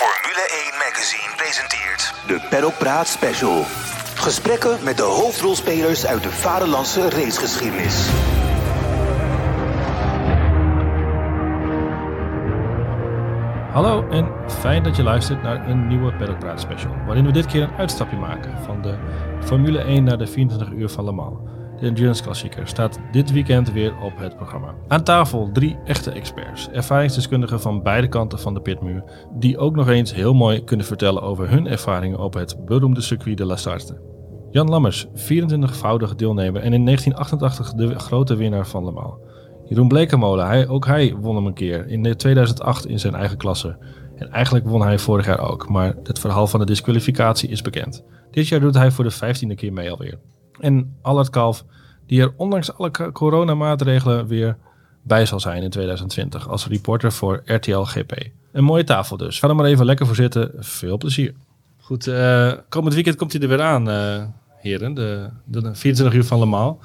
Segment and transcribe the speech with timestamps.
[0.00, 3.62] Formule 1 Magazine presenteert De Paddock Praat Special.
[4.14, 8.08] Gesprekken met de hoofdrolspelers uit de vaderlandse racegeschiedenis.
[13.72, 16.92] Hallo en fijn dat je luistert naar een nieuwe Paddock Praat Special.
[17.06, 18.98] Waarin we dit keer een uitstapje maken van de
[19.44, 21.38] Formule 1 naar de 24 uur van Le Mans.
[21.80, 24.74] De Endurance Klassieker staat dit weekend weer op het programma.
[24.88, 29.04] Aan tafel drie echte experts, ervaringsdeskundigen van beide kanten van de pitmuur,
[29.38, 33.36] die ook nog eens heel mooi kunnen vertellen over hun ervaringen op het beroemde circuit
[33.36, 34.00] de La Starte.
[34.50, 39.14] Jan Lammers, 24-voudig deelnemer en in 1988 de grote winnaar van Le Mans.
[39.64, 43.76] Jeroen Blekemolen, hij, ook hij won hem een keer in 2008 in zijn eigen klasse.
[44.16, 48.04] En eigenlijk won hij vorig jaar ook, maar het verhaal van de disqualificatie is bekend.
[48.30, 50.18] Dit jaar doet hij voor de vijftiende keer mee alweer.
[50.60, 51.64] En Allard Kalf,
[52.06, 54.56] die er ondanks alle co- coronamaatregelen weer
[55.02, 58.12] bij zal zijn in 2020 als reporter voor RTL GP.
[58.52, 59.38] Een mooie tafel dus.
[59.38, 60.50] Ga er maar even lekker voor zitten.
[60.58, 61.34] Veel plezier.
[61.80, 64.22] Goed, eh, komend weekend komt hij er weer aan, eh,
[64.56, 64.94] heren.
[64.94, 66.76] De, de 24 uur van Le Mans.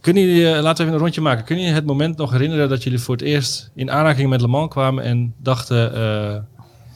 [0.00, 1.44] Kunnen jullie, eh, laten we even een rondje maken.
[1.44, 4.46] Kun je het moment nog herinneren dat jullie voor het eerst in aanraking met Le
[4.46, 6.46] Mans kwamen en dachten,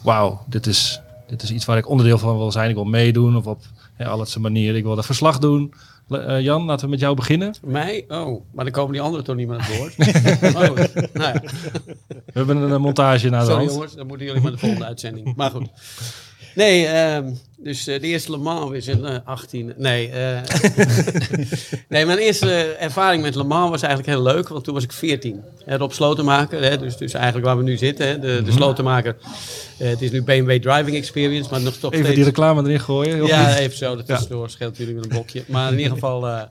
[0.04, 2.68] wauw, dit is, dit is iets waar ik onderdeel van wil zijn.
[2.68, 3.60] Ik wil meedoen of op
[3.98, 4.76] ja, allerlei manier.
[4.76, 5.72] Ik wil dat verslag doen.
[6.10, 7.54] Eh, Jan, laten we met jou beginnen.
[7.64, 8.04] Mij?
[8.08, 9.94] Oh, maar dan komen die anderen toch niet meer aan het woord.
[10.56, 10.76] oh,
[11.12, 11.42] nou ja.
[12.08, 13.74] We hebben een, montage naar de Sorry hand.
[13.74, 15.32] jongens, dan moeten jullie maar de volgende uitzending.
[15.36, 15.68] Maar goed.
[16.54, 19.72] Nee, ehm, dus eh, de eerste Le Mans was in eh 18.
[19.76, 20.40] Nee, eh,
[21.88, 24.92] nee, mijn eerste ervaring met Le Mans was eigenlijk heel leuk, want toen was ik
[24.92, 25.40] 14.
[25.64, 29.16] Hè, Rob Slotenmaker, hè, dus, dus eigenlijk waar we nu zitten, hè, de, de Slotenmaker.
[29.78, 32.18] eh, het is nu BMW Driving Experience, maar nog toch Even steeds...
[32.18, 33.14] die reclame erin gooien.
[33.14, 33.58] heel Ja, goed.
[33.58, 33.96] even zo.
[33.96, 35.42] Dat tussendoor scheelt natuurlijk met een blokje.
[35.46, 36.26] Maar in ieder geval...
[36.26, 36.42] eh,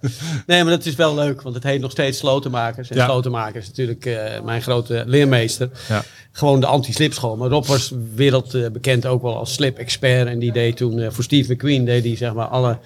[0.47, 1.41] nee, maar dat is wel leuk.
[1.41, 2.89] Want het heet nog steeds Slotenmakers.
[2.89, 3.03] En.
[3.03, 5.69] Slotenmakers is natuurlijk eh, mijn grote leermeester.
[5.89, 6.03] Ja.
[6.40, 7.36] Gewoon de anti-slipschool.
[7.36, 10.28] Maar Rob was wereldbekend ook wel als slip-expert.
[10.28, 11.86] En die deed toen eh, voor Steve McQueen...
[11.86, 12.78] deed die, zeg maar alle,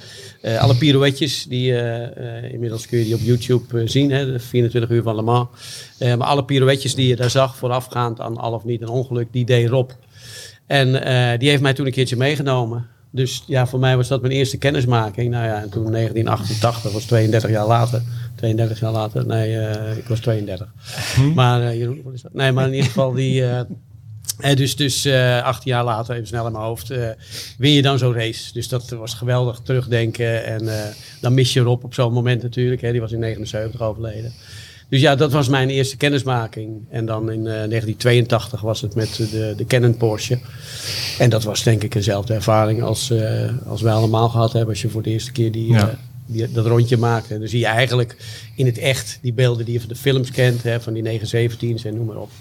[0.42, 1.46] eh, alle pirouetjes.
[1.46, 4.12] Die, eh, eh, inmiddels kun je die op YouTube eh, zien.
[4.12, 5.47] Hè, de 24 uur van Le Mans.
[5.97, 7.58] Eh, maar alle pirouetjes die je daar zag...
[7.58, 9.28] voorafgaand aan al of niet een ongeluk...
[9.31, 9.90] die deed Rob.
[10.68, 12.88] En eh, die heeft mij toen een keertje meegenomen.
[13.12, 15.31] Dus ja, voor mij was dat mijn eerste kennismaking.
[15.31, 18.02] Nou ja, en toen 1988, was 32 jaar later.
[18.44, 20.68] 32 jaar later, nee, eh, ik was 32.
[21.36, 22.34] Maar eh, Jeroen, wat is dat?
[22.34, 23.44] Nee, maar in ieder geval die...
[23.46, 23.59] eh,
[24.52, 27.09] eh, dus dus eh 18 jaar later, even snel in mijn hoofd, eh,
[27.58, 28.54] win je dan zo'n race.
[28.54, 30.46] Dus dat was geweldig terugdenken.
[30.46, 30.70] En
[31.22, 32.81] dan mis je Rob op zo'n moment natuurlijk.
[32.81, 34.31] Hè, die was in 79 overleden.
[34.90, 36.86] Dus ja, dat was mijn eerste kennismaking.
[36.90, 40.40] En dan in eh, 1982 was het met de, de Canon Porsche.
[41.20, 43.14] En dat was denk ik eenzelfde ervaring als,
[43.68, 44.70] als wij allemaal gehad hebben.
[44.70, 45.98] Als je voor de eerste keer die, Ja.
[46.41, 47.31] Eh, die, dat rondje maakt.
[47.31, 48.17] En dan zie je eigenlijk
[48.55, 50.63] in het echt die beelden die je van de films kent.
[50.63, 52.31] Hè, van die 917's en noem maar op.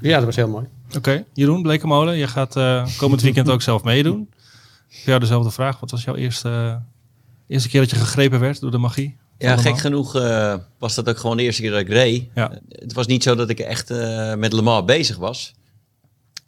[0.00, 0.66] Ja, dat was heel mooi.
[0.96, 4.28] Oké, Jeroen Blekemolen, je gaat eh, komend weekend ook zelf meedoen.
[4.88, 5.80] Voor jou dezelfde vraag.
[5.80, 6.80] Wat was jouw eerste,
[7.46, 9.16] eerste keer dat je gegrepen werd door de magie?
[9.38, 9.80] Ja, gek Mans?
[9.80, 12.24] genoeg eh, was dat ook gewoon de eerste keer dat ik reed.
[12.34, 12.50] Ja.
[12.50, 15.54] Eh, Het was niet zo dat ik echt eh, met Le Mans bezig was.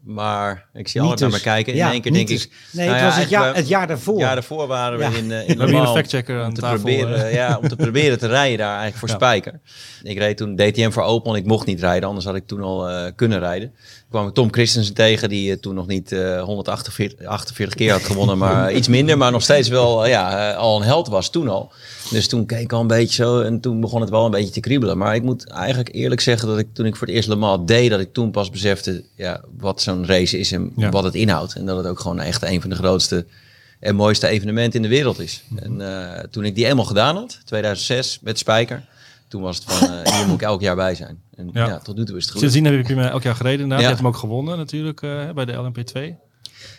[0.02, 1.44] Maar ik zie altijd naar me dus.
[1.44, 1.74] kijken.
[1.74, 2.44] Ja, in één keer denk dus.
[2.44, 2.52] ik...
[2.72, 4.14] Nee, nou het was ja, het jaar, het jaar daarvoor.
[4.14, 5.10] Het jaar daarvoor waren we Ja.
[5.10, 6.76] in, eh in We een factchecker aan om te, tafel.
[6.76, 7.34] proberen, eh.
[7.34, 9.14] ja, om te proberen te rijden daar eigenlijk voor Ja.
[9.14, 9.60] Spijker.
[10.02, 12.08] Ik reed toen DTM voor Opel en ik mocht niet rijden.
[12.08, 13.74] Anders had ik toen al eh, kunnen rijden.
[14.10, 18.38] Kwam Tom Christensen tegen die eh, toen nog niet eh 148 48 keer had gewonnen.
[18.38, 21.48] Maar iets minder, maar nog steeds wel eh, ja, eh, al een held was toen
[21.48, 21.72] al.
[22.10, 24.50] Dus toen keek ik al een beetje zo en toen begon het wel een beetje
[24.52, 24.98] te kriebelen.
[24.98, 27.66] Maar ik moet eigenlijk eerlijk zeggen dat ik toen ik voor het eerst Le Mans
[27.66, 30.90] deed, dat ik toen pas besefte ja, wat zo'n race is en Ja.
[30.90, 31.54] wat het inhoudt.
[31.54, 33.26] En dat het ook gewoon echt een van de grootste
[33.80, 35.42] en mooiste evenementen in de wereld is.
[35.56, 38.84] En eh, toen ik die eenmaal gedaan had, 2006, met Spijker,
[39.30, 41.22] toen was het van, eh, hier moet ik elk jaar bij zijn.
[41.34, 41.66] En Ja.
[41.66, 42.40] ja, tot nu toe is het goed.
[42.40, 43.78] Sindsdien heb je elk jaar gereden inderdaad.
[43.78, 43.88] Ja.
[43.88, 46.14] Je hebt hem ook gewonnen natuurlijk eh, bij de LMP2.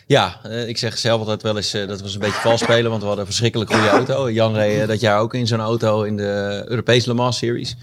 [0.06, 3.00] Ja, eh, ik zeg zelf altijd wel eens, dat was een beetje vals spelen, want
[3.00, 4.30] we hadden een verschrikkelijk goede auto.
[4.30, 7.76] Jan reed dat jaar ook in zo'n auto in de Europese Le Mans Series.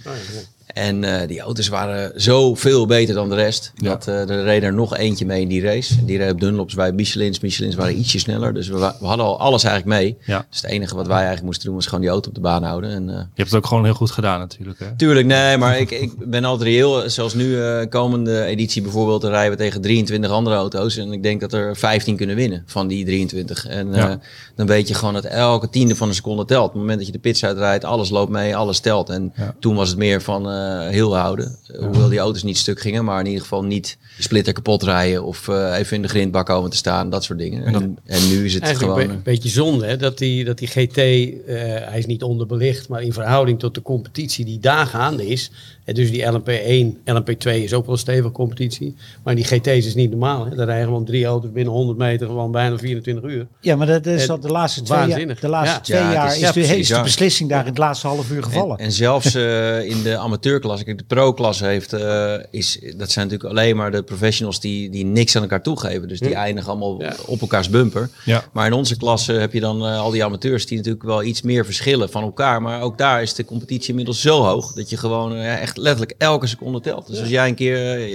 [0.80, 3.72] En eh, die auto's waren zoveel beter dan de rest.
[3.76, 3.90] Ja.
[3.90, 5.98] Dat, eh, er reed er nog eentje mee in die race.
[6.00, 7.40] En die reed op Dunlops bij Michelins.
[7.40, 8.54] Michelins waren ietsje sneller.
[8.54, 10.18] Dus we, hadden al alles eigenlijk mee.
[10.26, 10.46] Ja.
[10.50, 12.64] Dus het enige wat wij eigenlijk moesten doen was gewoon die auto op de baan
[12.64, 12.90] houden.
[12.90, 14.80] En, eh, Je hebt het ook gewoon heel goed gedaan natuurlijk.
[14.80, 14.96] Hè?
[14.96, 17.10] Tuurlijk, nee, maar ik, ik ben altijd reëel.
[17.10, 20.98] Zoals nu, komende editie bijvoorbeeld, dan rijden we tegen 23 andere auto's.
[20.98, 23.68] En ik denk dat er 15 kunnen winnen van die 23.
[23.68, 24.20] En Ja.
[24.56, 26.66] dan weet je gewoon dat elke tiende van een seconde telt.
[26.66, 29.10] Op het moment dat je de pits uitrijdt, alles loopt mee, alles telt.
[29.10, 30.48] En toen was het meer van
[30.78, 31.56] heel houden.
[31.74, 34.84] Eh, Hoewel die auto's niet stuk gingen, maar in ieder geval niet de splitter kapot
[34.84, 35.24] rijden.
[35.24, 37.66] Of eh, even in de grindbak komen te staan, dat soort dingen.
[37.66, 39.10] En, en, nu is het Eigenlijk gewoon...
[39.10, 41.06] een be- beetje zonde hè, dat die, dat die GT, eh,
[41.90, 45.52] hij is niet onderbelicht, maar in verhouding tot de competitie die daar gaande is,
[45.86, 48.96] En dus die LMP1, LMP2 is ook wel een stevige competitie.
[49.24, 50.46] Maar die GT's is niet normaal.
[50.46, 50.56] Hè.
[50.56, 53.48] Daar rijden gewoon drie auto's binnen 100 meter gewoon bijna 24 uur.
[53.62, 55.40] Ja, maar dat is Eh, dat de laatste twee jaar, waanzinnig.
[55.40, 55.82] de laatste Ja.
[55.82, 57.04] twee Ja, jaar is- is, ja, de, precies, is de ja.
[57.04, 58.78] beslissing daar in het laatste half uur gevallen.
[58.78, 63.26] En, en zelfs eh, in de amateurklasse, kijk, de pro-klasse heeft, eh, is, dat zijn
[63.28, 66.08] natuurlijk alleen maar de professionals die, die niks aan elkaar toegeven.
[66.08, 67.16] Dus die eindigen allemaal Ja.
[67.26, 68.10] op elkaars bumper.
[68.26, 68.44] Ja.
[68.54, 71.42] Maar in onze klasse heb je dan eh, al die amateurs die natuurlijk wel iets
[71.42, 72.62] meer verschillen van elkaar.
[72.62, 75.78] Maar ook daar is de competitie inmiddels zo hoog dat je gewoon eh, ja, echt
[75.78, 77.08] letterlijk elke seconde telt.
[77.08, 78.10] Dus als jij een keer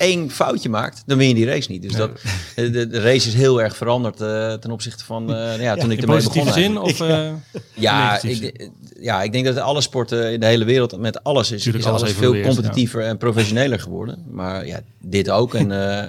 [0.00, 1.82] één foutje maakt, dan win je die race niet.
[1.82, 2.10] Dus dat,
[2.54, 6.00] de, de race is heel erg veranderd eh, ten opzichte van eh, ja, toen ik
[6.00, 6.52] ermee begon.
[6.52, 6.78] zin?
[6.78, 7.28] Of, eh,
[7.74, 8.68] Ja, ik,
[9.00, 11.90] ja, ik denk dat alle sporten in de hele wereld met alles is, Tuurlijk, is
[11.90, 14.24] alles alles veel competitiever en professioneler geworden.
[14.30, 15.54] Maar ja, dit ook.
[15.54, 16.06] En eh,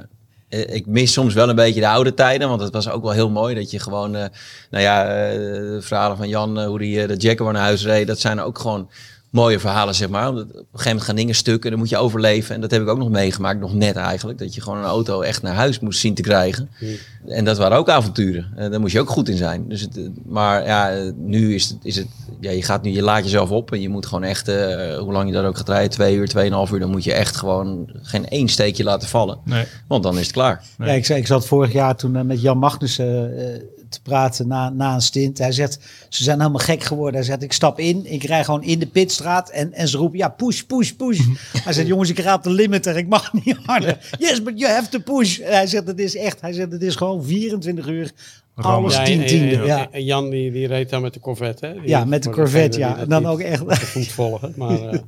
[0.50, 3.12] eh, ik mis soms wel een beetje de oude tijden, want het was ook wel
[3.12, 4.26] heel mooi dat je gewoon, eh,
[4.70, 7.86] nou ja, eh, de verhalen van Jan, eh, hoe die eh, de Jaguar naar huis
[7.86, 8.90] reed, dat zijn ook gewoon
[9.32, 10.30] mooie verhalen, zeg maar.
[10.30, 12.56] Omdat Op een gegeven moment gaan dingen stuk en dan moet je overleven.
[12.56, 14.40] En dat heb ik ook nog meegemaakt, nog net eigenlijk.
[14.40, 16.70] Dat je gewoon een auto echt naar huis moest zien te krijgen.
[17.28, 18.52] En dat waren ook avonturen.
[18.56, 19.68] En daar moest je ook goed in zijn.
[19.68, 22.08] Dus het, eh, maar ja, eh, nu is het, is het
[22.42, 25.12] ja, je gaat nu, je laat jezelf op en je moet gewoon echt, eh, hoe
[25.12, 27.90] lang je daar ook gaat rijden, twee uur, tweeënhalf uur, dan moet je echt gewoon
[28.02, 29.40] geen één steekje laten vallen.
[29.46, 29.66] nee.
[29.88, 30.64] Want dan is het klaar.
[30.78, 30.90] Nee.
[30.90, 33.62] Ja, ik, ik zat vorig jaar toen eh, met Jan Magnussen eh,
[33.92, 35.38] te praten na, na een stint.
[35.38, 35.80] Hij zegt,
[36.10, 37.16] ze zijn helemaal gek geworden.
[37.16, 40.18] Hij zegt, ik stap in, ik rij gewoon in de pitstraat en, en ze roepen,
[40.18, 41.20] ja, push, push, push.
[41.64, 43.98] hij zegt, jongens, ik raad de limiter, ik mag niet harder.
[44.20, 45.40] Yes, but you have to push.
[45.40, 48.12] En hij zegt, het is echt, hij zegt, het is gewoon 24 uur,
[48.56, 49.56] alles tien en- tiende.
[49.56, 51.66] en- Ja, en Jan die, die reed dan met de Corvette.
[51.66, 51.74] Hè?
[51.74, 52.98] Die- ja met de Corvette, ja.
[52.98, 53.90] En dan ook echt...
[53.92, 54.54] goed volgen.
[54.56, 55.00] Maar, eh,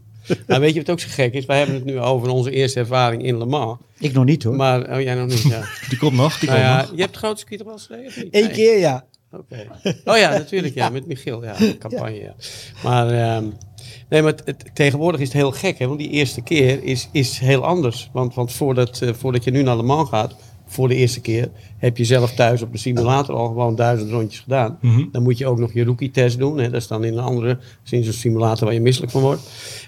[0.48, 1.46] maar weet je wat ook zo gek is?
[1.46, 3.78] Wij hebben het nu over onze eerste ervaring in Le Mans.
[4.00, 4.56] ik nog niet hoor.
[4.56, 5.64] Maar, oh jij nog niet, ja.
[5.90, 6.40] Die komt nog.
[6.40, 6.92] Die nou komt ja, nog.
[6.92, 8.28] je hebt het grote circuit toch wel eens gereden?
[8.32, 8.52] Eén Nee.
[8.54, 9.06] keer, ja.
[9.32, 9.68] Oké.
[10.06, 12.34] Oh ja, natuurlijk, ja, met Michiel, ja, campagne, ja.
[12.84, 13.46] Maar, ehm,
[14.10, 17.10] nee, maar het, het- tegenwoordig is het heel gek, hè, want die eerste keer is,
[17.12, 18.10] is heel anders.
[18.14, 20.36] Want, want voordat, eh, voordat je nu naar Le Mans gaat,
[20.74, 24.40] voor de eerste keer, heb je zelf thuis op de simulator al gewoon duizend rondjes
[24.40, 24.78] gedaan.
[24.82, 25.04] Mhm.
[25.12, 27.58] Dan moet je ook nog je rookie-test doen, hè, dat is dan in een andere,
[27.84, 29.42] sinds een simulator waar je misselijk van wordt.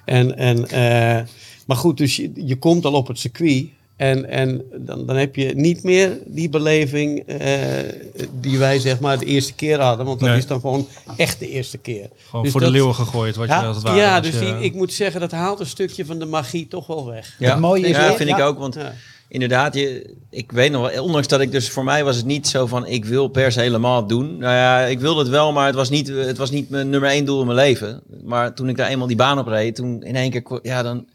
[0.06, 1.24] En, en, eh,
[1.68, 3.66] maar goed, dus je, je komt al op het circuit.
[3.96, 7.50] En, en dan, dan heb je niet meer die beleving eh,
[8.42, 10.06] die wij zeg maar de eerste keer hadden.
[10.06, 10.38] Want dat Nee.
[10.38, 10.88] is dan gewoon
[11.18, 12.10] echt de eerste keer.
[12.30, 13.98] Gewoon Dus voor dat- de leeuwen gegooid, wat Ja, je als het ware.
[14.00, 16.88] Ja, dus je- die, ik moet zeggen, dat haalt een stukje van de magie toch
[16.88, 17.36] wel weg.
[17.40, 18.38] Ja, Het mooie is ja weer- vind ja.
[18.38, 18.58] ik ook.
[18.60, 18.94] Want Ja.
[19.36, 22.48] Inderdaad, je, ik weet nog wel, ondanks dat ik dus voor mij was het niet
[22.48, 24.38] zo van ik wil per se helemaal doen.
[24.38, 27.10] Nou ja, ik wilde het wel, maar het was niet, het was niet mijn nummer
[27.10, 28.02] één doel in mijn leven.
[28.24, 31.08] Maar toen ik daar eenmaal die baan op reed, toen in één keer, ja, dan.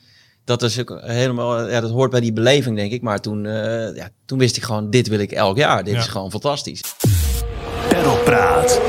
[0.44, 3.02] Dat is ook helemaal, ja, dat hoort bij die beleving, denk ik.
[3.02, 5.84] Maar toen, eh, ja, toen wist ik gewoon, dit wil ik elk jaar.
[5.84, 6.00] Dit Ja.
[6.00, 6.80] is gewoon fantastisch.
[7.88, 8.80] Pedalpraat.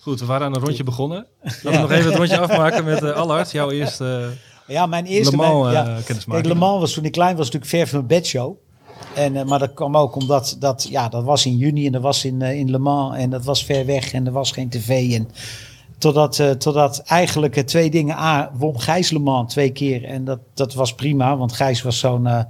[0.00, 1.26] Goed, we waren aan een rondje begonnen.
[1.42, 3.50] Laten we nog even het rondje afmaken met eh Allard.
[3.50, 4.28] Jouw eerste
[4.68, 5.36] Ja, mijn eerste...
[5.36, 6.00] Le Mans, mijn- eh, ja.
[6.04, 6.32] kennismaking.
[6.44, 8.56] Kijk, Le Mans was toen ik klein was natuurlijk ver van mijn bedshow.
[9.14, 12.02] En, eh, maar dat kwam ook omdat dat, ja, dat was in juni en dat
[12.02, 14.68] was in, eh, in Le Mans en dat was ver weg en er was geen
[14.68, 15.14] tv.
[15.14, 15.28] En
[15.98, 18.16] totdat, totdat eigenlijk eh, twee dingen.
[18.16, 21.98] A, won Gijs Le Mans twee keer en dat, dat was prima, want Gijs was
[21.98, 22.46] zo'n ja,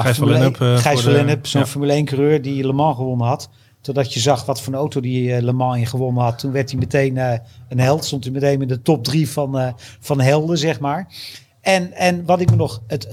[0.00, 1.66] Gijs van Formule Lennep, 1 Gijs voor van Lennep, zo'n ja.
[1.66, 3.48] Formule 1 coureur die Le Mans gewonnen had.
[3.88, 6.38] Totdat je zag wat voor een auto die eh, Le Mans in gewonnen had.
[6.38, 7.38] Toen werd hij meteen eh,
[7.68, 8.04] een held.
[8.04, 11.14] Stond hij meteen in de top drie van, eh, van helden, zeg maar.
[11.60, 13.08] En, en wat ik me nog, het,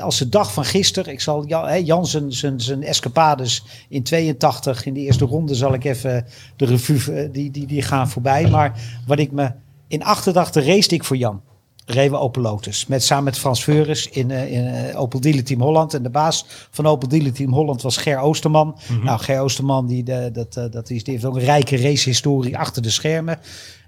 [0.00, 4.94] als de dag van gisteren, ik zal Jan, zijn, zijn, zijn escapades in 82, in
[4.94, 6.26] de eerste ronde zal ik even
[6.56, 8.48] de revue, die, die, die gaan voorbij.
[8.50, 9.52] Maar wat ik me,
[9.88, 11.40] in 88 race ik voor Jan.
[11.84, 12.86] Reden Opel Lotus.
[12.86, 15.94] Met, samen met Frans Veurens in, eh, in eh, Opel Dealer Team Holland.
[15.94, 18.78] En de baas van Opel Dealer Team Holland was Ger Oosterman.
[19.02, 22.58] Nou, Ger Oosterman die, de, dat, eh, dat is, die heeft ook een rijke racehistorie
[22.58, 23.38] achter de schermen.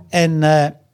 [0.09, 0.43] En,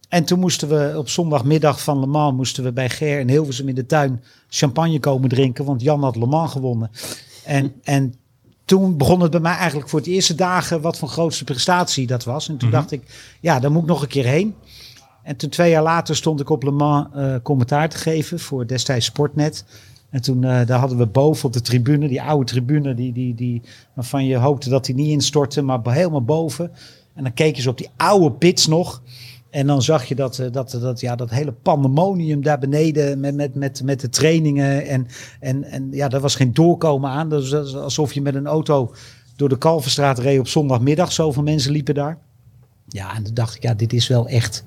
[0.09, 3.69] en toen moesten we op zondagmiddag van Le Mans moesten we bij Ger in Hilversum
[3.69, 5.65] in de tuin champagne komen drinken.
[5.65, 6.91] Want Jan had Le Mans gewonnen.
[7.45, 8.15] En, en
[8.65, 12.25] toen begon het bij mij eigenlijk voor het eerste dagen wat van grootste prestatie dat
[12.25, 12.49] was.
[12.49, 13.03] En toen dacht ik,
[13.41, 14.55] ja, daar moet ik nog een keer heen.
[15.31, 18.67] En toen twee jaar later stond ik op Le Mans eh, commentaar te geven voor
[18.67, 19.65] destijds Sportnet.
[20.09, 23.35] En toen eh, daar hadden we boven op de tribune, die oude tribune, die, die,
[23.35, 23.63] die,
[23.95, 26.71] waarvan je hoopte dat die niet instortte, maar helemaal boven.
[27.15, 29.03] En dan keken ze op die oude pits nog.
[29.51, 33.35] En dan zag je dat, eh, dat, dat, ja, dat hele pandemonium daar beneden met,
[33.35, 34.87] met, met, met de trainingen.
[34.87, 35.07] En,
[35.41, 37.29] en, en ja, daar was geen doorkomen aan.
[37.29, 38.95] Dat alsof je met een auto
[39.37, 41.13] door de Kalverstraat reed op zondagmiddag.
[41.13, 42.19] Zoveel mensen liepen daar.
[42.89, 44.65] Ja, en toen dacht ik, ja, dit is wel echt,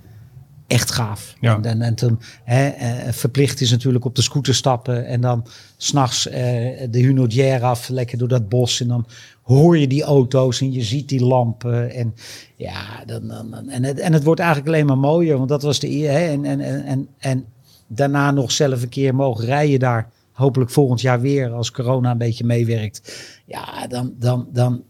[0.74, 1.36] echt gaaf.
[1.40, 1.56] Ja.
[1.56, 5.06] En, en, en toen hè, eh, verplicht is natuurlijk op de scooter stappen.
[5.06, 5.46] En dan
[5.78, 8.82] s'nachts eh de Hunaudière af, lekker door dat bos.
[8.82, 9.06] En dan
[9.42, 11.92] hoor je die auto's en je ziet die lampen.
[11.92, 12.14] En
[12.56, 15.38] ja, dan, dan, dan- en, het, en het wordt eigenlijk alleen maar mooier.
[15.38, 16.12] Want dat was de eer.
[16.12, 17.46] Hè, en, en, en, en, en
[17.88, 20.10] daarna nog zelf een keer mogen rijden daar.
[20.32, 23.02] Hopelijk volgend jaar weer als corona een beetje meewerkt.
[23.46, 24.84] Ja, dan, dan, dan,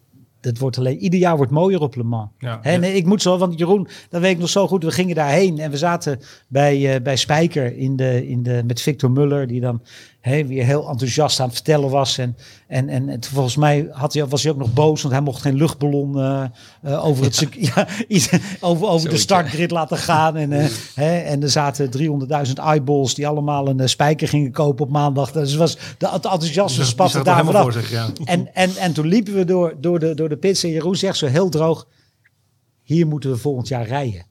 [0.43, 2.29] dat wordt alleen, ieder jaar wordt mooier op Le Mans.
[2.37, 2.59] Ja.
[2.63, 4.83] Nee, ik moet zo, want Jeroen, dat weet ik nog zo goed.
[4.83, 8.81] We gingen daarheen en we zaten bij, eh, bij Spijker in de, in de, met
[8.81, 9.81] Victor Muller, die dan
[10.23, 12.17] hè, weer heel enthousiast aan het vertellen was.
[12.17, 12.37] En,
[12.67, 15.41] en, en, en volgens mij had hij, was hij ook nog boos, want hij mocht
[15.41, 16.43] geen luchtballon eh,
[16.81, 17.87] eh, over, het, ja,
[18.59, 20.35] over, over de startgrid laten gaan.
[20.35, 20.65] En, eh,
[20.95, 21.89] hè, en er zaten
[22.47, 25.31] 300.000 eyeballs die allemaal een Spijker gingen kopen op maandag.
[25.31, 27.89] Dus was, de, het enthousiasme spatte daar vanaf.
[27.89, 28.09] ja.
[28.25, 31.17] En, en, en toen liepen we door, door, de, door de pits en Jeroen zegt
[31.17, 31.87] zo heel droog,
[32.83, 34.25] hier moeten we volgend jaar rijden.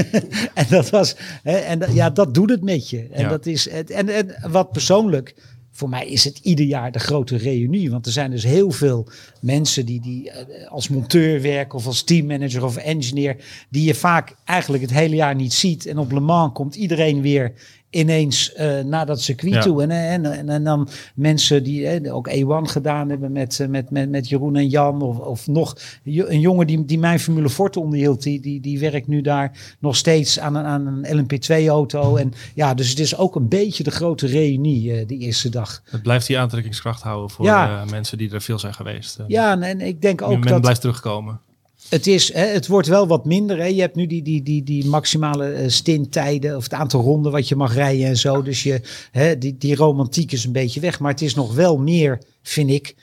[0.54, 3.08] en dat was, hè, en dat- ja, dat doet het met je.
[3.10, 3.28] En Ja.
[3.28, 5.34] dat is, het- en, en wat persoonlijk,
[5.74, 7.90] voor mij is het ieder jaar de grote reunie.
[7.90, 9.08] Want er zijn dus heel veel
[9.40, 13.36] mensen die, die eh, als monteur werken of als teammanager of engineer,
[13.70, 15.86] die je vaak eigenlijk het hele jaar niet ziet.
[15.86, 17.52] En op Le Mans komt iedereen weer
[17.92, 19.60] ineens eh, naar dat circuit Ja.
[19.60, 19.82] toe.
[19.82, 23.90] En, en, en, en dan mensen die eh, ook E1 gedaan hebben met, eh, met,
[23.90, 25.02] met, met Jeroen en Jan.
[25.02, 28.22] Of, of nog een jongen die, die mijn Formule Forte onderhield.
[28.22, 32.16] Die, die, die werkt nu daar nog steeds aan een, aan een LMP2-auto.
[32.16, 35.82] En ja, dus het is ook een beetje de grote reunie eh, die eerste dag.
[35.90, 37.82] Het blijft die aantrekkingskracht houden voor Ja.
[37.82, 39.18] eh, mensen die er veel zijn geweest.
[39.18, 40.60] Eh, Ja, en, en ik denk ook men dat...
[40.60, 41.40] blijft terugkomen.
[41.92, 43.58] Het, is, hè, het wordt wel wat minder.
[43.58, 43.64] Hè.
[43.64, 47.48] Je hebt nu die, die, die, die maximale eh, stinttijden of het aantal ronden wat
[47.48, 48.42] je mag rijden en zo.
[48.42, 48.80] Dus je,
[49.10, 51.00] hè, die, die romantiek is een beetje weg.
[51.00, 52.94] Maar het is nog wel meer, vind ik,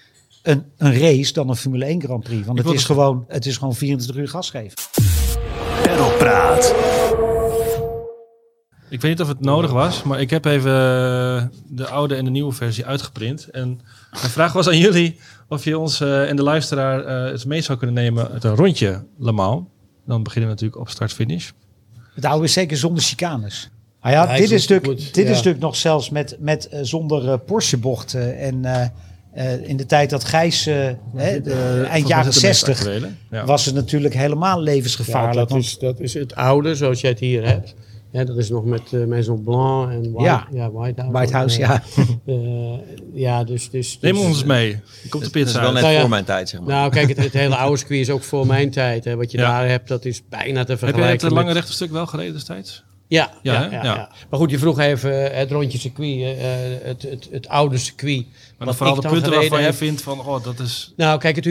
[0.44, 2.46] een, een race dan een Formule 1 Grand Prix.
[2.46, 4.78] Want het is, het- gewoon, het is gewoon 24 uur gas geven.
[5.84, 6.76] Pedalpraat.
[8.90, 12.26] Ik weet niet of het nodig was, maar ik heb even eh, de oude en
[12.26, 13.50] de nieuwe versie uitgeprint.
[13.50, 13.80] En
[14.12, 15.20] mijn vraag was aan jullie
[15.50, 18.56] of je ons eh, en de luisteraar eh eens mee zou kunnen nemen uit een
[18.56, 19.64] rondje Le Mans.
[20.06, 21.50] Dan beginnen we natuurlijk op start-finish.
[22.16, 23.70] Het oude is zeker zonder chicanes.
[24.00, 25.24] Ah ja, Ja, dit, is stuk, dit ja.
[25.24, 28.38] is stuk nog zelfs met, met eh, zonder eh, Porsche bochten.
[28.38, 28.88] En eh,
[29.34, 33.46] eh, in de tijd dat Gijs, eh, hè, de, eind jaren 60, Ja.
[33.46, 35.36] was het natuurlijk helemaal Ja, levensgevaarlijk.
[35.36, 37.76] dat, want- is, dat is het oude zoals jij het hier hebt.
[38.12, 40.48] Ja, dat is nog met uh, Maison Blanc en White, Ja.
[40.52, 40.72] ja.
[40.72, 41.12] White House.
[41.18, 41.84] White House, Eh, ja.
[42.26, 42.80] eh,
[43.14, 43.70] ja, dus...
[43.70, 44.68] dus, Neem dus, ons mee.
[44.68, 45.74] Je komt de Dat is pizza wel uit.
[45.74, 46.00] net Nou ja.
[46.00, 46.70] voor mijn tijd, zeg maar.
[46.70, 49.04] Nou, kijk, het, het hele oude circuit is ook voor mijn tijd.
[49.06, 49.16] Hè.
[49.16, 49.48] Wat je Ja.
[49.60, 52.06] daar hebt, dat is bijna te Heb je vergelijken het lange met- rechte stuk wel
[52.06, 52.84] gereden destijds?
[53.10, 54.10] Ja, Ja, ja, ja.
[54.30, 56.46] Maar goed, je vroeg even eh, het rondje circuit, eh,
[56.84, 58.26] het, het, het oude circuit.
[58.60, 60.94] Maar dan wat vooral de punten waarvan je vindt van, oh, dat is...
[60.96, 61.46] Nou, kijk, het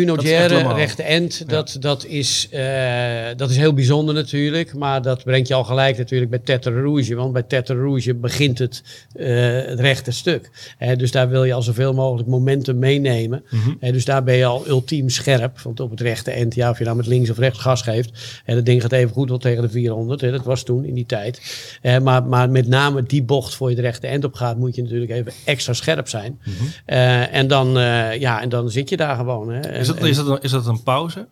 [0.48, 0.76] normaal.
[0.76, 4.74] rechte end, dat, dat, is, eh, dat is heel bijzonder natuurlijk.
[4.74, 7.14] Maar dat brengt je al gelijk natuurlijk bij Tête Rouge.
[7.14, 9.26] Want bij Tête Rouge begint het, eh,
[9.64, 10.50] het rechte stuk.
[10.96, 13.44] Dus daar wil je al zoveel mogelijk momentum meenemen.
[13.50, 13.92] Mhm.
[13.92, 15.60] Dus daar ben je al ultiem scherp.
[15.60, 18.40] Want op het rechte end, ja, of je nou met links of rechts gas geeft.
[18.44, 20.20] Hè, dat ding gaat even goed wel tegen de 400.
[20.20, 21.47] Hè, dat was toen in die tijd.
[21.82, 24.74] Eh, maar, maar met name die bocht voor je het rechte end op gaat, moet
[24.74, 26.40] je natuurlijk even extra scherp zijn.
[26.44, 26.52] Mhm.
[26.84, 29.50] Eh, en, dan, eh, ja, en dan zit je daar gewoon.
[29.50, 29.78] Hè.
[29.78, 31.26] Is dat, is, dat een, is dat een pauze?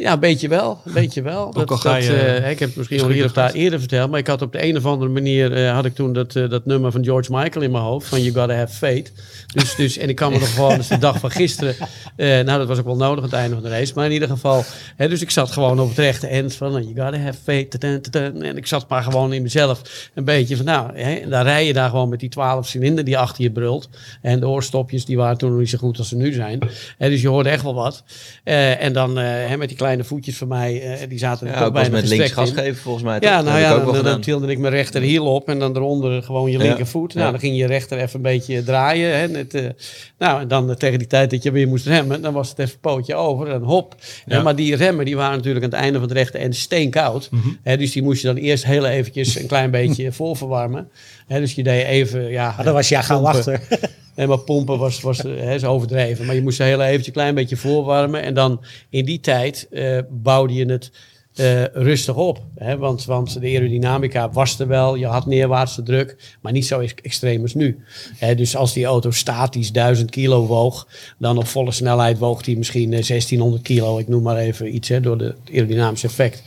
[0.00, 0.80] Ja, een beetje wel.
[0.84, 1.52] Een beetje wel.
[1.52, 3.78] Dat, al ga dat, je eh, ik heb het misschien al hier of daar eerder
[3.78, 6.36] verteld, maar ik had op de een of andere manier eh, had ik toen dat,
[6.36, 9.12] eh, dat nummer van George Michael in mijn hoofd van You Gotta Have Faith.
[9.54, 11.74] Dus, dus, en ik kan me nog gewoon, dus de dag van gisteren,
[12.16, 14.28] nou dat was ook wel nodig aan het einde van de race, maar in ieder
[14.28, 14.64] geval,
[14.96, 17.78] hè, dus ik zat gewoon op het rechte eind van You Gotta Have Faith.
[17.78, 21.66] en ik zat maar gewoon in mezelf een beetje van nou, hè, en daar rij
[21.66, 23.88] je daar gewoon met die 12 cilinder die achter je brult.
[24.22, 26.58] En de oorstopjes die waren toen nog niet zo goed als ze nu zijn.
[26.98, 28.02] Hè, dus je hoorde echt wel wat.
[28.44, 31.88] En dan hè, met die kleine voetjes van mij, eh, die zaten ja, was bijna
[31.90, 33.16] met links gas geven volgens mij.
[33.20, 36.58] Ja, nou ja, ook dan, tilde ik mijn rechterhiel op en dan eronder gewoon je
[36.58, 36.64] Ja.
[36.64, 37.14] linkervoet.
[37.14, 37.30] Nou, Ja.
[37.30, 39.18] dan ging je rechter even een beetje draaien.
[39.18, 39.64] Hè, net, eh,
[40.18, 42.58] nou, en dan eh, tegen die tijd dat je weer moest remmen, dan was het
[42.58, 43.94] even pootje over en hop.
[44.42, 47.28] Maar die remmen, die waren natuurlijk aan het einde van het rechte en steenkoud.
[47.30, 47.48] Mhm.
[47.62, 50.90] Hè, dus die moest je dan eerst heel eventjes een klein beetje voorverwarmen.
[51.40, 52.52] Dus je deed even, ja...
[52.56, 53.28] Maar dan was je ja pompen.
[53.28, 53.60] achter.
[54.14, 56.26] Nee, maar pompen was, was eh, is overdreven.
[56.26, 58.22] Maar je moest ze heel eventjes een klein beetje voorwarmen.
[58.22, 58.60] En dan
[58.90, 60.90] in die tijd eh, bouwde je het
[61.34, 62.42] eh, rustig op.
[62.54, 62.76] Hè?
[62.76, 64.94] Want, want de aerodynamica was er wel.
[64.94, 66.36] Je had neerwaartse druk.
[66.40, 67.84] Maar niet zo ex- extreem als nu.
[68.36, 70.86] Dus als die auto statisch 1000 kilo woog.
[71.18, 73.98] Dan op volle snelheid woog die misschien eh, 1600 kilo.
[73.98, 76.42] Ik noem maar even iets hè, door de, het aerodynamisch effect.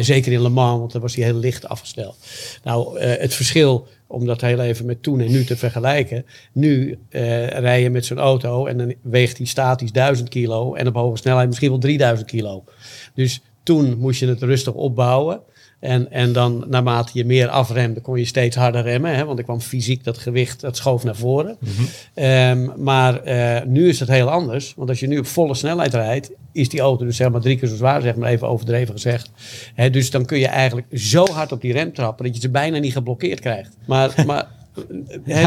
[0.00, 2.16] Zeker in Le Mans, want dan was die heel licht afgesteld.
[2.64, 6.24] Nou, het verschil om dat heel even met toen en nu te vergelijken.
[6.52, 10.86] Nu eh rij je met zo'n auto en dan weegt die statisch 1000 kilo en
[10.86, 12.64] op hoge snelheid misschien wel 3000 kilo.
[13.14, 15.40] Dus toen moest je het rustig opbouwen.
[15.80, 19.14] En, en dan naarmate je meer afremde, kon je steeds harder remmen.
[19.14, 19.24] Hè?
[19.24, 21.56] Want er kwam fysiek dat gewicht, dat schoof naar voren.
[22.14, 24.74] Ehm, maar eh, nu is het heel anders.
[24.76, 27.58] Want als je nu op volle snelheid rijdt, is die auto dus zeg maar drie
[27.58, 29.30] keer zo zwaar, zeg maar even overdreven gezegd.
[29.90, 32.78] Dus dan kun je eigenlijk zo hard op die rem trappen dat je ze bijna
[32.78, 33.76] niet geblokkeerd krijgt.
[33.86, 34.48] Maar, maar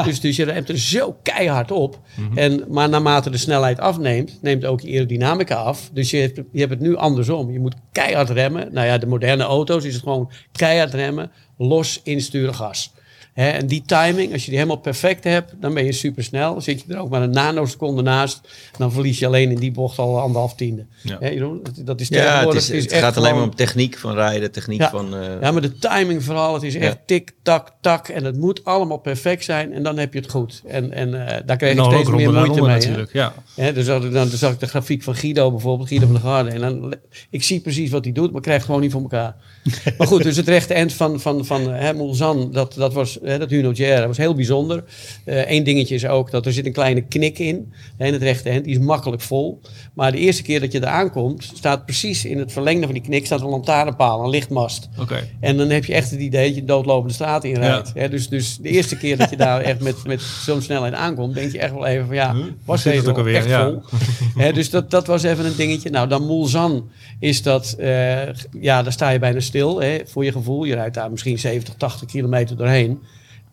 [0.03, 1.99] dus, dus je remt er zo keihard op.
[2.35, 5.89] en, maar naarmate de snelheid afneemt, neemt ook je aerodynamica af.
[5.93, 7.51] Dus je hebt, je hebt het nu andersom.
[7.51, 8.73] Je moet keihard remmen.
[8.73, 12.93] Nou ja, de moderne auto's is het gewoon keihard remmen, los insturen gas.
[13.35, 16.53] Hè, en die timing, als je die helemaal perfect hebt, dan ben je super snel.
[16.53, 18.41] Dan zit je er ook maar een nanoseconde naast.
[18.77, 20.85] Dan verlies je alleen in die bocht al anderhalf tiende.
[21.01, 21.17] Ja.
[21.19, 21.59] Hè, Jeroen?
[21.63, 24.51] Dat- dat is Ja, het, is, het echt gaat alleen maar om techniek van rijden,
[24.51, 24.89] techniek Ja.
[24.89, 25.15] van...
[25.15, 27.01] eh, ja, maar de timing vooral, het is echt Ja.
[27.05, 28.07] tik, tak, tak.
[28.07, 30.61] En het moet allemaal perfect zijn en dan heb je het goed.
[30.67, 32.69] En, en eh, daar krijg je Nou, steeds ook meer moeite mee.
[32.69, 32.75] hè.
[32.75, 33.13] natuurlijk.
[33.13, 33.33] Ja.
[33.55, 36.23] Hè, dus dan, dan, dan zag ik de grafiek van Guido bijvoorbeeld, Guido van der
[36.23, 36.49] Garde.
[36.49, 36.93] En dan,
[37.29, 39.35] ik zie precies wat hij doet, maar krijg het gewoon niet voor elkaar.
[39.97, 43.19] maar goed, dus het rechte eind van, van, van eh, hè, Mulsanne, dat, dat was,
[43.25, 43.73] hè, dat Huno
[44.07, 44.83] was heel bijzonder.
[45.25, 48.49] Eén dingetje is ook dat er zit een kleine knik in, hè, in het rechte
[48.49, 48.63] eind.
[48.63, 49.61] Die is makkelijk vol.
[49.93, 53.03] Maar de eerste keer dat je er aankomt, staat precies in het verlengde van die
[53.03, 54.89] knik staat een lantaarnpaal, een lichtmast.
[54.99, 55.27] Oké.
[55.39, 57.91] En dan heb je echt het idee dat je doodlopende straat in rijdt.
[57.93, 61.33] Hè, dus, dus de eerste keer dat je daar echt met, met zo'n snelheid aankomt,
[61.33, 63.35] denk je echt wel even van ja, was het deze ook alweer?
[63.35, 63.63] echt Ja.
[63.63, 63.81] vol?
[64.43, 65.89] Hè, dus dat, dat was even een dingetje.
[65.89, 66.83] Nou, dan Mulsanne
[67.19, 68.27] is dat, eh,
[68.59, 70.63] ja, daar sta je bijna stil hè, voor je gevoel.
[70.63, 72.99] Je rijdt daar misschien 70, 80 kilometer doorheen.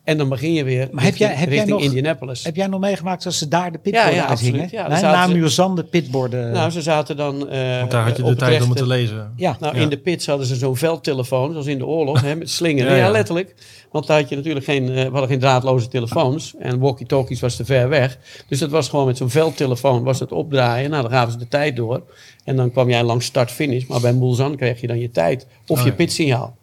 [0.03, 2.43] En dan begin je weer Maar heb jij- richting, heb jij richting nog- Indianapolis.
[2.43, 4.61] Heb jij nog meegemaakt als ze daar de pitborden Ja, ja, uithingen?
[4.61, 4.71] absoluut.
[4.71, 6.51] Ja, Nee, na Murzan de pitborden.
[6.51, 7.49] nou, ze zaten dan...
[7.49, 9.33] eh, Want daar had je op de tijd om rechte- het te lezen.
[9.35, 9.57] ja.
[9.59, 9.81] Nou, Ja.
[9.81, 12.91] in de pits hadden ze zo'n veldtelefoon, zoals in de oorlog, hè, met slingeren.
[12.91, 13.11] Ja, Ja, ja.
[13.11, 13.55] letterlijk.
[13.91, 16.53] Want daar had je natuurlijk geen, eh, we hadden geen draadloze telefoons.
[16.59, 18.17] En walkie-talkies was te ver weg.
[18.47, 20.89] Dus dat was gewoon met zo'n veldtelefoon, was het opdraaien.
[20.89, 22.03] Nou, dan gaven ze de tijd door.
[22.43, 23.85] En dan kwam jij langs start-finish.
[23.85, 25.47] Maar bij Mulsanne kreeg je dan je tijd.
[25.67, 25.95] Of Oh, je ja.
[25.95, 26.55] pitsignaal.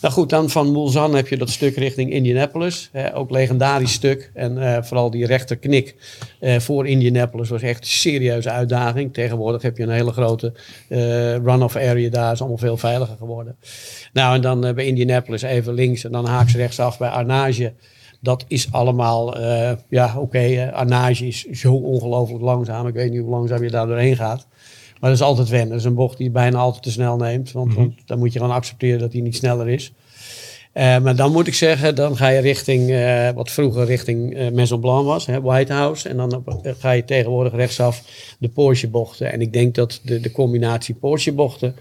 [0.00, 2.88] Nou goed, dan van Mulsanne heb je dat stuk richting Indianapolis.
[2.92, 4.30] Hè, ook legendarisch stuk.
[4.34, 5.94] En eh, vooral die rechterknik
[6.40, 9.12] eh, voor Indianapolis was echt een serieuze uitdaging.
[9.12, 10.52] Tegenwoordig heb je een hele grote
[10.88, 10.98] eh,
[11.34, 12.32] run-off area daar.
[12.32, 13.56] is allemaal veel veiliger geworden.
[14.12, 17.72] Nou, en dan bij Indianapolis even links en dan haaks rechtsaf bij Arnage.
[18.22, 19.38] Dat is allemaal,
[19.88, 22.86] ja oké, Arnage is zo ongelooflijk langzaam.
[22.86, 24.46] Ik weet niet hoe langzaam je daar doorheen gaat.
[25.00, 25.68] Maar dat is altijd wennen.
[25.68, 27.52] Dat is een bocht die je bijna altijd te snel neemt.
[27.52, 29.92] Want, want dan moet je gewoon accepteren dat hij niet sneller is.
[30.72, 34.50] Eh, maar dan moet ik zeggen, dan ga je richting, eh, wat vroeger richting eh
[34.50, 36.08] Maison Blanc was, hè, White House.
[36.08, 38.02] En dan op- ga je tegenwoordig rechtsaf
[38.38, 39.32] de Porsche bochten.
[39.32, 41.76] En ik denk dat de, de combinatie Porsche bochten,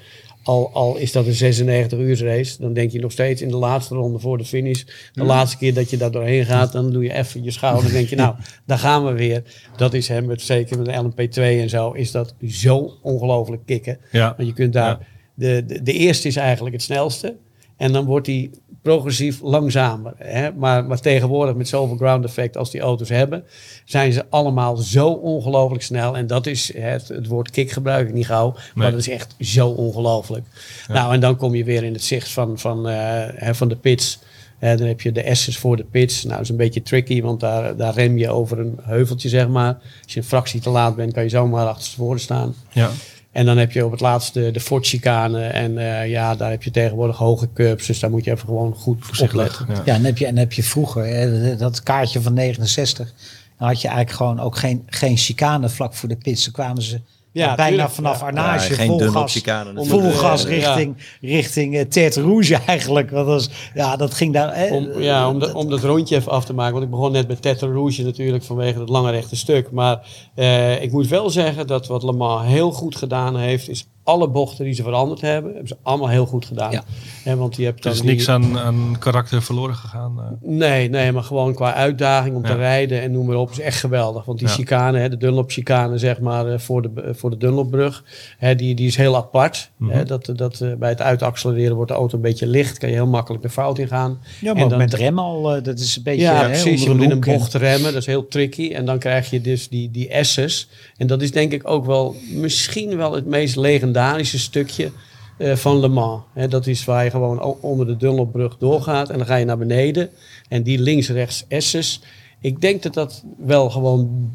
[0.49, 3.55] al, al is dat een 96 uur race, dan denk je nog steeds in de
[3.57, 4.83] laatste ronde voor de finish.
[5.13, 7.83] De laatste keer dat je daar doorheen gaat, dan doe je even je schouder.
[7.83, 8.35] Dan denk je, nou,
[8.65, 9.43] daar gaan we weer.
[9.75, 13.97] Dat is hem, met, zeker met de LMP2 en zo, is dat zo ongelooflijk kicken.
[14.11, 14.33] Ja.
[14.37, 14.99] Want je kunt daar, Ja.
[15.33, 17.35] de, de, de eerste is eigenlijk het snelste.
[17.77, 18.49] En dan wordt die
[18.81, 20.13] progressief langzamer.
[20.17, 20.51] Hè?
[20.51, 23.43] Maar, maar tegenwoordig met zoveel ground effect als die auto's hebben,
[23.85, 26.17] zijn ze allemaal zo ongelooflijk snel.
[26.17, 28.91] En dat is, het, het woord kick gebruik ik niet gauw, maar Nee.
[28.91, 30.45] dat is echt zo ongelooflijk.
[30.87, 34.19] Nou, en dan kom je weer in het zicht van, van, eh, van de pits.
[34.57, 36.23] Hè, dan heb je de S's voor de pits.
[36.23, 39.47] Nou, dat is een beetje tricky, want daar, daar rem je over een heuveltje, zeg
[39.47, 39.77] maar.
[40.03, 42.55] Als je een fractie te laat bent, kan je zomaar achterstevoren staan.
[42.71, 42.89] Ja.
[43.31, 45.45] En dan heb je op het laatste de Ford chicane.
[45.45, 47.87] En eh, ja, daar heb je tegenwoordig hoge curbs.
[47.87, 49.39] Dus daar moet je even gewoon goed Voorzichtig.
[49.39, 49.67] opletten.
[49.75, 49.81] Ja.
[49.85, 53.13] Ja, en heb je, en heb je vroeger hè, dat kaartje van 69.
[53.57, 56.43] Dan had je eigenlijk gewoon ook geen, geen chicane vlak voor de pits.
[56.43, 57.01] Dan kwamen ze
[57.39, 58.25] Ja, bijna tuurlijk, vanaf ja.
[58.25, 59.41] Arnage Ja, geen vol gas.
[59.75, 63.09] Vol gas richting, richting eh, Tête Rouge eigenlijk.
[63.09, 64.49] Want dat, was, ja, dat ging daar...
[64.49, 66.73] eh, Om, ja, om, dat- om dat rondje even af te maken.
[66.73, 69.71] Want ik begon net met Tête Rouge natuurlijk vanwege het lange rechte stuk.
[69.71, 69.99] Maar
[70.35, 73.69] eh, ik moet wel zeggen dat wat Le Mans heel goed gedaan heeft...
[73.69, 76.71] is alle bochten die ze veranderd hebben, hebben ze allemaal heel goed gedaan.
[76.71, 76.83] Ja.
[77.23, 80.13] Hè, want je hebt Er dan is die- niks aan, aan karakter verloren gegaan.
[80.19, 80.25] eh.
[80.49, 82.55] Nee, nee, maar gewoon qua uitdaging om te Ja.
[82.55, 84.25] rijden en noem maar op, is echt geweldig.
[84.25, 84.53] Want die Ja.
[84.53, 88.03] chicane, hè, de Dunlop chicane, zeg maar, eh, voor de, eh, voor de Dunlopbrug,
[88.37, 89.71] hè, die, die is heel apart.
[89.77, 89.91] Mhm.
[89.91, 93.07] Hè, dat, dat, bij het uitaccelereren wordt de auto een beetje licht, kan je heel
[93.07, 94.19] makkelijk de fout ingaan.
[94.41, 96.63] ja, en maar dan- met rem al, eh, dat is een beetje Ja, hè, precies.
[96.65, 98.73] Je onder moet in een en- bocht remmen, dat is heel tricky.
[98.73, 100.67] En dan krijg je dus die, die S's.
[100.97, 104.91] En dat is denk ik ook wel misschien wel het meest legendarische stukje
[105.37, 106.21] eh, van Le Mans.
[106.33, 109.57] Hè, dat is waar je gewoon onder de Dunlopbrug doorgaat en dan ga je naar
[109.57, 110.09] beneden.
[110.49, 112.01] En die links-rechts S's.
[112.41, 114.29] Ik denk dat dat wel gewoon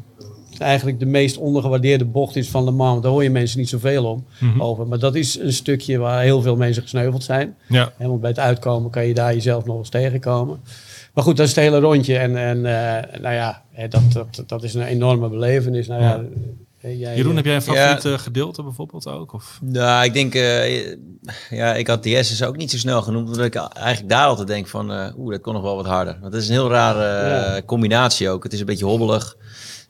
[0.57, 3.01] eigenlijk de meest ondergewaardeerde bocht is van Le Mans.
[3.01, 4.61] Daar hoor je mensen niet zoveel om Mhm.
[4.61, 4.87] over.
[4.87, 7.55] Maar dat is een stukje waar heel veel mensen gesneuveld zijn.
[7.69, 7.91] Ja.
[7.97, 10.59] Hè, want bij het uitkomen kan je daar jezelf nog eens tegenkomen.
[11.13, 12.17] Maar goed, dat is het hele rondje.
[12.17, 15.87] En, en eh, nou ja, dat, dat, dat is een enorme belevenis.
[15.87, 16.21] Nou ja,
[16.93, 19.33] jij, Jeroen, heb jij een favoriet eh, gedeelte bijvoorbeeld ook?
[19.33, 19.59] Of?
[19.61, 20.87] Nou, ik denk, eh,
[21.49, 24.47] ja, ik had DS dus ook niet zo snel genoemd, omdat ik eigenlijk daar altijd
[24.47, 26.17] denk van, eh, oeh, dat kon nog wel wat harder.
[26.21, 27.61] Want het is een heel rare eh, Ja.
[27.65, 28.43] combinatie ook.
[28.43, 29.37] Het is een beetje hobbelig.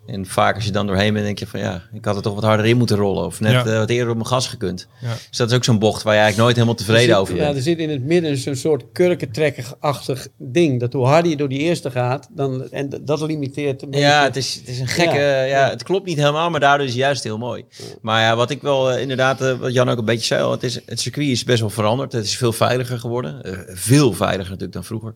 [0.08, 2.34] En vaak als je dan doorheen bent, denk je van, ja, ik had er toch
[2.36, 3.26] wat harder in moeten rollen.
[3.26, 3.65] Of net Ja.
[3.65, 4.88] eh, wat eerder op mijn gas gekund.
[5.02, 5.13] Ja.
[5.30, 7.44] Dus dat is ook zo'n bocht waar je eigenlijk nooit helemaal tevreden zit- over Ja,
[7.44, 7.56] bent.
[7.56, 10.80] er zit in het midden zo'n soort kurkentrekkerachtig ding.
[10.80, 14.06] Dat hoe harder je door die eerste gaat, dan, en dat limiteert een beetje.
[14.06, 15.15] Ja, het is, het is een gekke...
[15.20, 15.44] Ja.
[15.44, 17.65] Ja, het klopt niet helemaal, maar daardoor is het juist heel mooi.
[18.02, 20.52] Maar ja, wat ik wel eh, inderdaad, eh, wat Jan ook een beetje zei, al,
[20.52, 22.12] het, is, het circuit is best wel veranderd.
[22.12, 23.44] Het is veel veiliger geworden.
[23.44, 25.13] Eh, veel veiliger natuurlijk dan vroeger.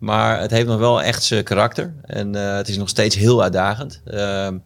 [0.00, 1.94] Maar het heeft nog wel echt zijn karakter.
[2.02, 4.00] En eh, het is nog steeds heel uitdagend.
[4.04, 4.58] Ehm,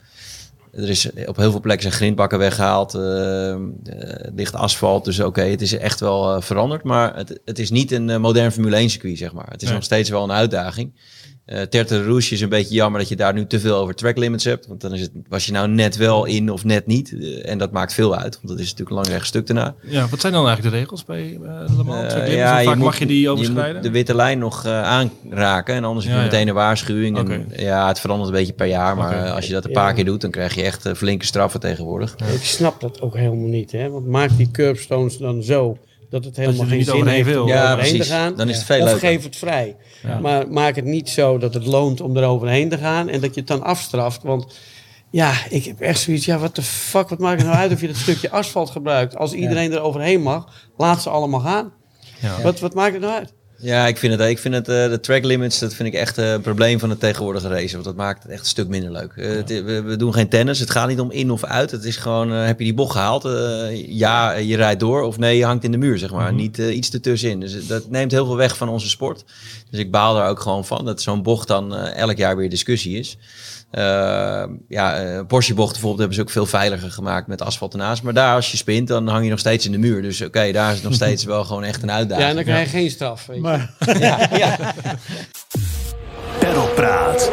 [0.73, 2.94] er is op heel veel plekken zijn grindbakken weggehaald.
[2.94, 5.05] ehm, eh, ligt asfalt.
[5.05, 6.83] Dus oké, het is echt wel eh, veranderd.
[6.85, 9.49] Maar het, het is niet een modern Formule 1 circuit, zeg maar.
[9.51, 9.77] Het is Nee.
[9.77, 10.92] nog steeds wel een uitdaging.
[11.45, 14.17] Eh Tertre Rouge is een beetje jammer dat je daar nu te veel over track
[14.17, 14.67] limits hebt.
[14.67, 17.15] Want dan is het, was je nou net wel in of net niet.
[17.21, 19.75] Eh, en dat maakt veel uit, want dat is natuurlijk een lang rechtstuk daarna.
[19.83, 22.13] Ja, wat zijn dan eigenlijk de regels bij eh, Le Mans?
[22.13, 22.35] Eh, limits?
[22.35, 23.83] ja, Hoe vaak moet- mag je die moet overschrijden?
[23.83, 25.75] de witte lijn nog eh, aanraken.
[25.75, 26.33] En anders Ja, heb je ja.
[26.33, 27.19] meteen een waarschuwing.
[27.19, 28.97] En, ja, het verandert een beetje per jaar.
[28.97, 29.81] Maar als je dat een Ja.
[29.83, 32.15] paar keer doet, dan krijg je echt flinke straffen tegenwoordig.
[32.35, 33.73] Ik snap dat ook helemaal niet.
[33.73, 33.89] Hè?
[33.91, 35.79] Want maak die curbstones dan zo
[36.14, 37.42] dat het helemaal er geen zin heeft wil.
[37.42, 38.07] om Ja, overheen precies.
[38.09, 38.35] te gaan.
[38.37, 39.09] Dan is het veel of leuker.
[39.09, 39.77] geef het vrij.
[40.20, 43.35] Maar maak het niet zo dat het loont om er overheen te gaan en dat
[43.35, 44.22] je het dan afstraft.
[44.22, 44.59] Want
[45.11, 46.24] ja, ik heb echt zoiets.
[46.24, 49.16] Ja, wat de fuck, wat maakt het nou uit of je dat stukje asfalt gebruikt?
[49.16, 51.72] Als iedereen er overheen mag, laat ze allemaal gaan.
[52.20, 52.42] Ja.
[52.42, 53.33] Wat, wat maakt het nou uit?
[53.57, 56.19] Ja, ik vind het, ik vind het eh, de track limits, dat vind ik echt
[56.19, 57.73] eh, een probleem van het tegenwoordige racen.
[57.73, 59.12] Want dat maakt het echt een stuk minder leuk.
[59.17, 60.59] Eh, het- we, we doen geen tennis.
[60.59, 61.71] Het gaat niet om in of uit.
[61.71, 63.25] Het is gewoon, eh, heb je die bocht gehaald?
[63.25, 65.03] Eh, ja, je rijdt door.
[65.03, 66.33] Of nee, je hangt in de muur, zeg maar.
[66.33, 67.40] Niet eh, iets ertussenin.
[67.40, 69.25] Dus eh, dat neemt heel veel weg van onze sport.
[69.71, 70.85] Dus ik baal daar ook gewoon van.
[70.85, 73.17] Dat zo'n bocht dan eh, elk jaar weer discussie is.
[73.75, 78.03] Eh, ja, eh, Porsche-bochten bijvoorbeeld hebben ze ook veel veiliger gemaakt met asfalt ernaast.
[78.03, 80.03] Maar daar, als je spint, dan hang je nog steeds in de muur.
[80.03, 82.29] Dus oké, daar is het nog steeds wel gewoon echt een Ja, uitdaging.
[82.29, 83.27] en dan krijg je geen straf.
[83.27, 83.43] Weet je.
[83.43, 84.75] Maar ja, ja.
[86.39, 87.31] Perlpraat.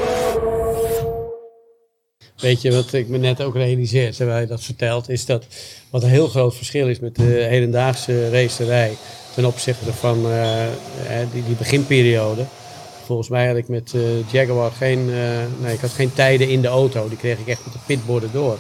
[2.38, 5.46] Weet je wat ik me net ook realiseer, terwijl je dat vertelt, is dat
[5.90, 8.98] wat een heel groot verschil is met de hedendaagse racerij
[9.36, 10.32] ten opzichte van eh,
[10.98, 12.46] hè, die, die beginperiode.
[13.12, 15.16] Volgens mij had ik met eh, Jaguar geen, eh,
[15.62, 17.08] nee, ik had geen tijden in de auto.
[17.10, 18.58] Die kreeg ik echt met de pitborden door.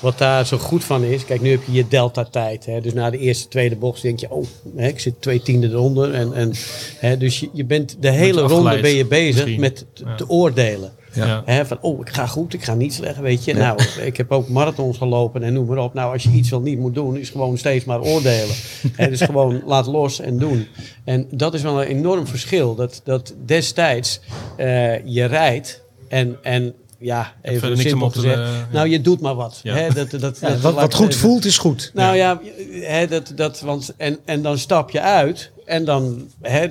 [0.00, 2.66] Wat daar zo goed van is, kijk nu heb je je delta-tijd.
[2.66, 4.44] Hè, dus na de eerste, tweede bocht denk je, oh,
[4.76, 6.14] hè, ik zit twee tienden eronder.
[6.14, 6.52] En, en,
[6.98, 9.60] hè, dus je, je bent de hele ronde ben je bezig misschien.
[9.60, 10.14] met te, Ja.
[10.14, 10.92] te oordelen.
[11.12, 11.42] Ja.
[11.44, 13.54] Hè, van, oh, ik ga goed, ik ga niet slecht, weet je.
[13.54, 15.94] Nou, ik heb ook marathons gelopen en noem maar op.
[15.94, 18.54] Nou, als je iets wel niet moet doen, is gewoon steeds maar oordelen.
[18.96, 20.66] Hè, dus gewoon laat los en doen.
[21.04, 22.74] En dat is wel een enorm verschil.
[22.74, 24.20] Dat, dat destijds
[24.56, 28.38] eh, je rijdt en, en ja, even simpel om op te, gezegd.
[28.40, 28.48] eh.
[28.72, 29.60] Nou, je doet maar wat.
[29.62, 29.88] Ja.
[29.90, 31.90] Dat, dat, dat, ja, dat- wat, wat goed even- voelt is goed.
[31.94, 32.40] nou ja,
[32.80, 35.50] hè, dat, dat, want, en, en dan stap je uit.
[35.68, 36.68] En dan, hè,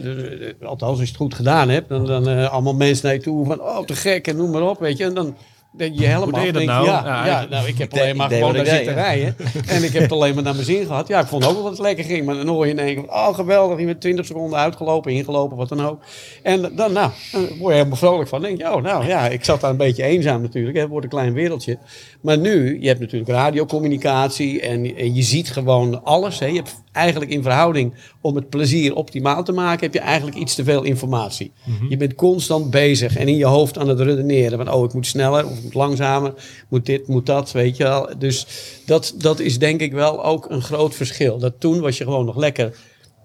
[0.62, 3.46] althans als je het goed gedaan hebt, dan, dan eh, allemaal mensen naar je toe
[3.46, 5.04] van, oh te gek en noem maar op, weet je.
[5.04, 5.36] En dan
[5.78, 6.86] denk je helemaal Hoe deed je dat denk, nou?
[6.86, 9.36] ja, Ja, nou, ik heb alleen maar gewoon daar zitten rijden.
[9.68, 11.08] En ik heb het alleen maar naar mijn zin gehad.
[11.08, 12.26] Ja, ik vond ook wel dat het lekker ging.
[12.26, 15.12] Maar dan hoor je in één keer van, oh geweldig, je bent 20 seconden uitgelopen,
[15.12, 16.02] ingelopen, wat dan ook.
[16.44, 18.42] En dan, nou, dan word je helemaal vrolijk van.
[18.42, 20.76] denk je, oh nou ja, ik zat daar een beetje eenzaam natuurlijk.
[20.76, 20.82] hè.
[20.82, 21.78] Het wordt een klein wereldje.
[22.22, 26.40] Maar nu, je hebt natuurlijk radiocommunicatie en, en je ziet gewoon alles.
[26.40, 26.46] Hè.
[26.46, 30.56] Je hebt eigenlijk in verhouding om het plezier optimaal te maken, heb je eigenlijk iets
[30.56, 31.52] te veel informatie.
[31.90, 34.58] Je bent constant bezig en in je hoofd aan het redeneren.
[34.58, 36.34] Van, oh, ik moet sneller of ik moet langzamer,
[36.70, 38.10] moet dit, moet dat, weet je wel.
[38.18, 38.48] Dus
[38.86, 41.38] dat, dat is denk ik wel ook een groot verschil.
[41.38, 42.76] Dat toen was je gewoon nog lekker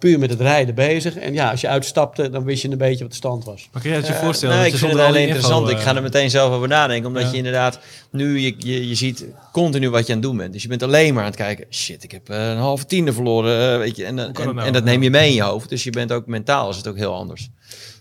[0.03, 1.17] puur met het rijden bezig.
[1.17, 3.69] En ja, als je uitstapte, dan wist je een beetje wat de stand was.
[3.73, 4.55] Maar kun je het je Eh, voorstellen?
[4.57, 5.69] nou, dat ik vind het info, interessant.
[5.69, 7.07] ik ga eh, er meteen zelf over nadenken.
[7.09, 7.31] Omdat Ja.
[7.31, 7.79] je inderdaad
[8.11, 10.53] nu, je, je, je ziet continu wat je aan het doen bent.
[10.53, 11.67] Dus je bent alleen maar aan het kijken.
[11.71, 13.79] Shit, ik heb eh, een halve tiende verloren.
[13.79, 14.67] weet je, en, en, nou?
[14.67, 15.69] en dat neem je mee in je hoofd.
[15.69, 17.49] Dus je bent ook mentaal is het ook heel anders.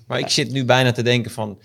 [0.08, 1.60] Maar ik zit nu bijna te denken van...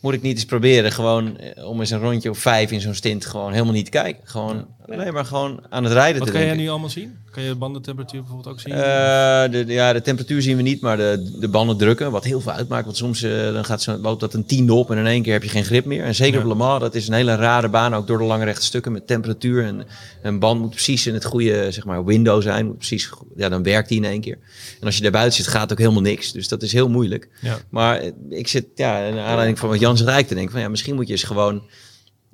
[0.00, 3.26] Moet ik niet eens proberen gewoon om eens een rondje of vijf in zo'n stint
[3.26, 4.20] gewoon helemaal niet te kijken.
[4.24, 7.18] Gewoon alleen maar gewoon aan het rijden Wat te kan jij nu allemaal zien?
[7.32, 8.72] Kan je de bandentemperatuur bijvoorbeeld ook zien?
[8.72, 12.24] Eh, de, de- ja, de temperatuur zien we niet, maar de, de banden drukken, wat
[12.24, 12.84] heel veel uitmaakt.
[12.84, 15.32] Want soms eh, dan gaat zo, loopt dat een tiende op en in één keer
[15.32, 16.04] heb je geen grip meer.
[16.04, 16.44] En zeker Ja.
[16.44, 18.92] op Le Mans, dat is een hele rare baan, ook door de lange rechte stukken
[18.92, 19.64] met temperatuur.
[19.64, 19.86] En
[20.22, 23.62] een band moet precies in het goede zeg maar, window zijn, moet precies, ja, dan
[23.62, 24.38] werkt die in één keer.
[24.80, 26.32] En als je daar buiten zit, gaat ook helemaal niks.
[26.32, 27.28] Dus dat is heel moeilijk.
[27.40, 27.58] Ja.
[27.70, 30.62] Maar eh, ik zit, ja, naar aanleiding van wat Jan zegt, eigenlijk te denken van
[30.62, 31.62] ja, misschien moet je eens gewoon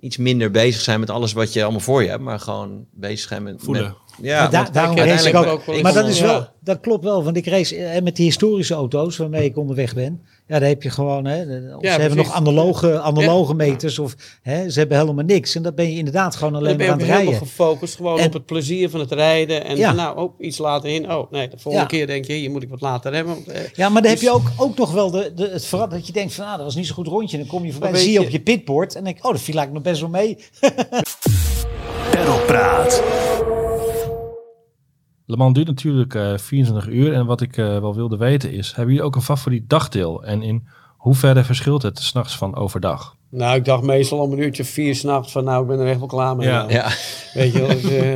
[0.00, 3.28] iets minder bezig zijn met alles wat je allemaal voor je hebt, maar gewoon bezig
[3.28, 3.82] zijn met Voelen.
[3.84, 5.74] met- Ja, Maar da- daarom ik heb race ik eigenlijk ook.
[5.76, 6.26] ook maar dat, is ja.
[6.26, 9.94] wel, dat klopt wel, want ik race eh, met die historische auto's waarmee ik onderweg
[9.94, 10.22] ben.
[10.46, 12.16] Ja, daar heb je gewoon, hè, de- ze hebben precies.
[12.26, 15.54] nog analoge, analoge meters of hè, ze hebben helemaal niks.
[15.54, 17.46] En dan ben je inderdaad gewoon alleen maar je aan het helemaal rijden.
[17.48, 19.64] gefocust gewoon En- op het plezier van het rijden.
[19.64, 19.92] En Ja.
[19.92, 21.12] nou, ook iets later in.
[21.12, 21.98] Oh nee, de volgende Ja.
[21.98, 23.36] keer denk je, hier moet ik wat later hebben.
[23.46, 25.90] eh, Ja, maar dan heb Dus- je ook, ook nog wel de, de, het verrat
[25.90, 27.38] dat je denkt van, ah, dat was niet zo goed rondje.
[27.38, 29.54] Dan kom je voorbij, zie je op je pitboard en denk ik, oh, dat viel
[29.58, 30.38] eigenlijk nog best wel mee.
[32.10, 33.02] Perlpraat.
[35.28, 37.12] Le Mans duurt natuurlijk eh 24 uur.
[37.12, 40.24] En wat ik eh, wel wilde weten is, hebben jullie ook een favoriet dagdeel?
[40.24, 43.16] En in hoeverre verschilt het s'nachts van overdag?
[43.30, 45.98] nou, ik dacht meestal om een uurtje vier s'nachts van nou, ik ben er echt
[45.98, 46.48] wel klaar mee.
[46.48, 46.58] Ja.
[46.58, 46.72] nou.
[46.72, 46.90] Ja.
[47.34, 48.14] Weet je wel, ik, eh,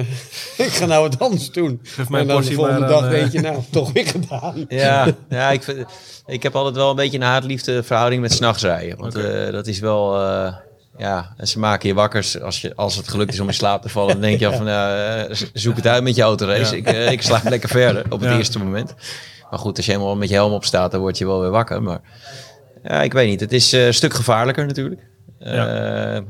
[0.67, 1.81] ik ga nou wat anders doen.
[1.83, 4.65] Geef mij en dan de volgende dag eh, denk je, nou, toch weer gedaan.
[4.69, 5.87] Ja, ja ik, vind,
[6.27, 8.99] ik heb altijd wel een beetje een haat-liefde verhouding met s'nachts rijden.
[8.99, 10.21] Want eh, dat is wel...
[10.97, 13.83] ja, en ze maken je wakker als, je, als het gelukt is om in slaap
[13.83, 14.13] te vallen.
[14.13, 16.77] Dan denk je van, ja, eh, zoek het uit met je autorace.
[16.77, 16.77] Ja.
[16.77, 18.37] Ik, eh, ik slaap lekker verder op het Ja.
[18.37, 18.95] eerste moment.
[19.51, 21.51] Maar goed, als je helemaal met je helm op staat, dan word je wel weer
[21.51, 21.83] wakker.
[21.83, 22.01] Maar
[22.83, 23.41] ja, ik weet niet.
[23.41, 25.01] Het is eh, een stuk gevaarlijker natuurlijk.
[25.39, 25.67] Ja.
[26.17, 26.23] Eh,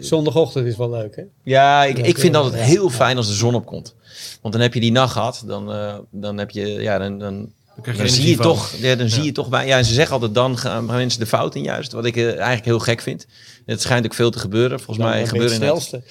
[0.00, 1.22] Zondagochtend is wel leuk, hè?
[1.42, 3.94] ja, ik, ik vind altijd heel fijn als de zon opkomt.
[4.42, 5.42] Want dan heb je die nacht gehad.
[5.46, 7.52] Dan, eh, dan heb je, ja, dan, dan,
[7.86, 8.44] je dan zie je van.
[8.44, 9.66] toch, ja, dan zie je toch bij.
[9.66, 11.92] Ja, ze zeggen altijd dan gaan mensen de fout in juist.
[11.92, 13.26] Wat ik eh, eigenlijk heel gek vind.
[13.66, 14.80] Het schijnt ook veel te gebeuren.
[14.80, 15.82] Volgens mij Dan gebeuren het het.
[15.82, 16.02] snelste.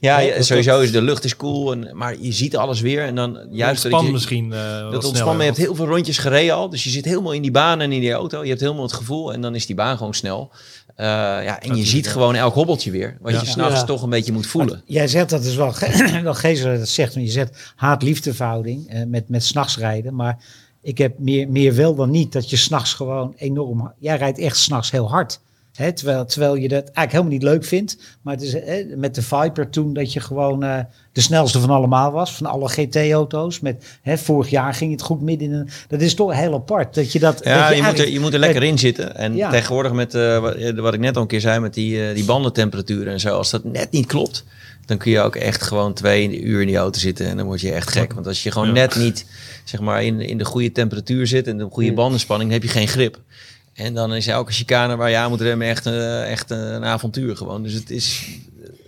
[0.00, 1.72] Ja, Ja, sowieso is de lucht is cool.
[1.72, 3.02] En, maar je ziet alles weer.
[3.04, 5.38] En dan juist dat Ontspan je, misschien eh wat dat ontspannen.
[5.38, 6.68] Je hebt heel veel rondjes gereden al.
[6.70, 8.42] Dus je zit helemaal in die baan en in die auto.
[8.42, 9.32] Je hebt helemaal het gevoel.
[9.32, 10.50] En dan is die baan gewoon snel.
[10.96, 13.16] Eh, ja, en je ziet gewoon elk hobbeltje weer.
[13.20, 13.40] Wat Ja.
[13.40, 13.84] je s'nachts Ja.
[13.86, 14.82] toch een beetje moet voelen.
[14.86, 18.88] Jij zegt dat is wel, ge- wel geestig dat zegt, want je zegt haat-liefde verhouding
[18.90, 20.14] eh, met, met s'nachts rijden.
[20.14, 20.38] Maar
[20.86, 24.56] ik heb meer, meer wel dan niet dat je s'nachts gewoon enorm, jij rijdt echt
[24.56, 25.40] s'nachts heel hard.
[25.72, 28.18] Hè, terwijl, terwijl je dat eigenlijk helemaal niet leuk vindt.
[28.22, 30.84] Maar het is hè, met de Viper toen dat je gewoon eh,
[31.16, 32.34] de snelste van allemaal was.
[32.34, 33.60] Van alle GT-auto's.
[33.60, 35.68] Met hè, vorig jaar ging het goed midden in een.
[35.88, 36.94] Dat is toch heel apart.
[36.94, 37.40] Dat je dat.
[37.44, 39.16] Ja, dat je, moet er, je moet er lekker in zitten.
[39.16, 39.50] En Ja.
[39.50, 42.14] tegenwoordig met eh, wat, eh, wat ik net al een keer zei, met die, eh,
[42.14, 43.36] die bandentemperaturen en zo.
[43.36, 44.44] Als dat net niet klopt,
[44.86, 47.26] dan kun je ook echt gewoon twee uur in die auto zitten.
[47.26, 48.12] En dan word je echt gek.
[48.12, 48.72] Want als je gewoon Ja.
[48.72, 49.26] net niet
[49.64, 52.74] zeg maar, in, in de goede temperatuur zit en de goede bandenspanning, dan heb je
[52.78, 53.20] geen grip.
[53.74, 57.36] En dan is elke chicane waar je aan moet remmen echt, eh, echt een avontuur
[57.36, 57.62] gewoon.
[57.62, 58.26] Dus het is...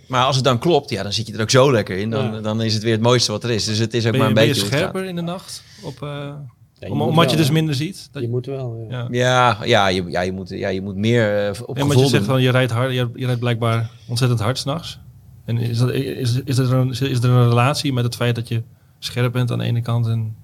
[0.09, 2.09] Maar als het dan klopt, ja, dan zit je er ook zo lekker in.
[2.09, 2.39] Dan, Ja.
[2.39, 3.65] dan is het weer het mooiste wat er is.
[3.65, 5.63] Dus het is ook Ben maar je, een ben je beetje scherper in de nacht?
[5.81, 6.33] Op, eh,
[6.79, 8.09] je om, omdat je dus minder ziet?
[8.11, 8.97] Dat, Je moet wel, ja.
[8.97, 9.07] ja.
[9.11, 12.03] Ja, ja, je, ja, je, moet, ja, je moet meer eh, op En wat gevoel
[12.03, 14.99] je zegt van je rijdt hard, je, je rijdt blijkbaar ontzettend hard s'nachts.
[15.45, 18.47] En is, dat, is, is, er een, is er een relatie met het feit dat
[18.47, 18.63] je
[18.99, 20.35] scherp bent aan de ene kant en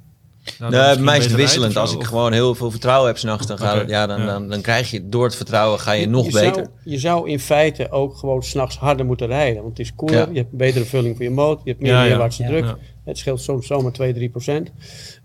[0.59, 1.77] nou, Nee, mij is het wisselend.
[1.77, 4.25] Als ik gewoon heel veel vertrouwen heb s'nachts, dan, het- ja, dan, ja.
[4.25, 6.53] Dan, dan krijg je door het vertrouwen ga je nog beter.
[6.53, 9.63] Zou, je zou in feite ook gewoon s'nachts harder moeten rijden.
[9.63, 10.27] Want het is koeler, Ja.
[10.31, 12.49] je hebt een betere vulling voor je motor, je hebt meer neerwaartse Ja.
[12.49, 12.63] druk.
[12.63, 12.77] Ja.
[13.05, 14.71] Het scheelt soms zomaar 2, 3 procent.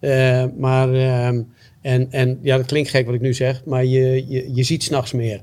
[0.01, 1.43] Eh, maar, ehm,
[1.83, 4.83] en, en ja, dat klinkt gek wat ik nu zeg, maar je, je, je ziet
[4.83, 5.41] s'nachts meer.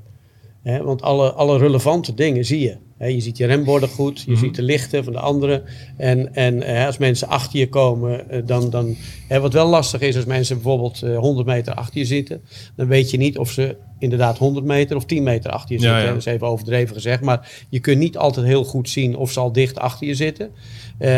[0.62, 2.76] Hè, want alle, alle relevante dingen zie je.
[2.98, 4.40] Je ziet je remborden goed, je Mhm.
[4.40, 5.62] ziet de lichten van de anderen.
[5.96, 8.96] En, en eh, als mensen achter je komen, eh, dan, dan
[9.28, 12.40] wat wel lastig is als mensen bijvoorbeeld eh, 100 meter achter je zitten,
[12.76, 15.98] dan weet je niet of ze inderdaad 100 meter of 10 meter achter je zitten.
[16.00, 16.06] ja.
[16.06, 19.40] Dat is even overdreven gezegd, maar je kunt niet altijd heel goed zien of ze
[19.40, 20.50] al dicht achter je zitten.
[20.98, 21.08] Eh,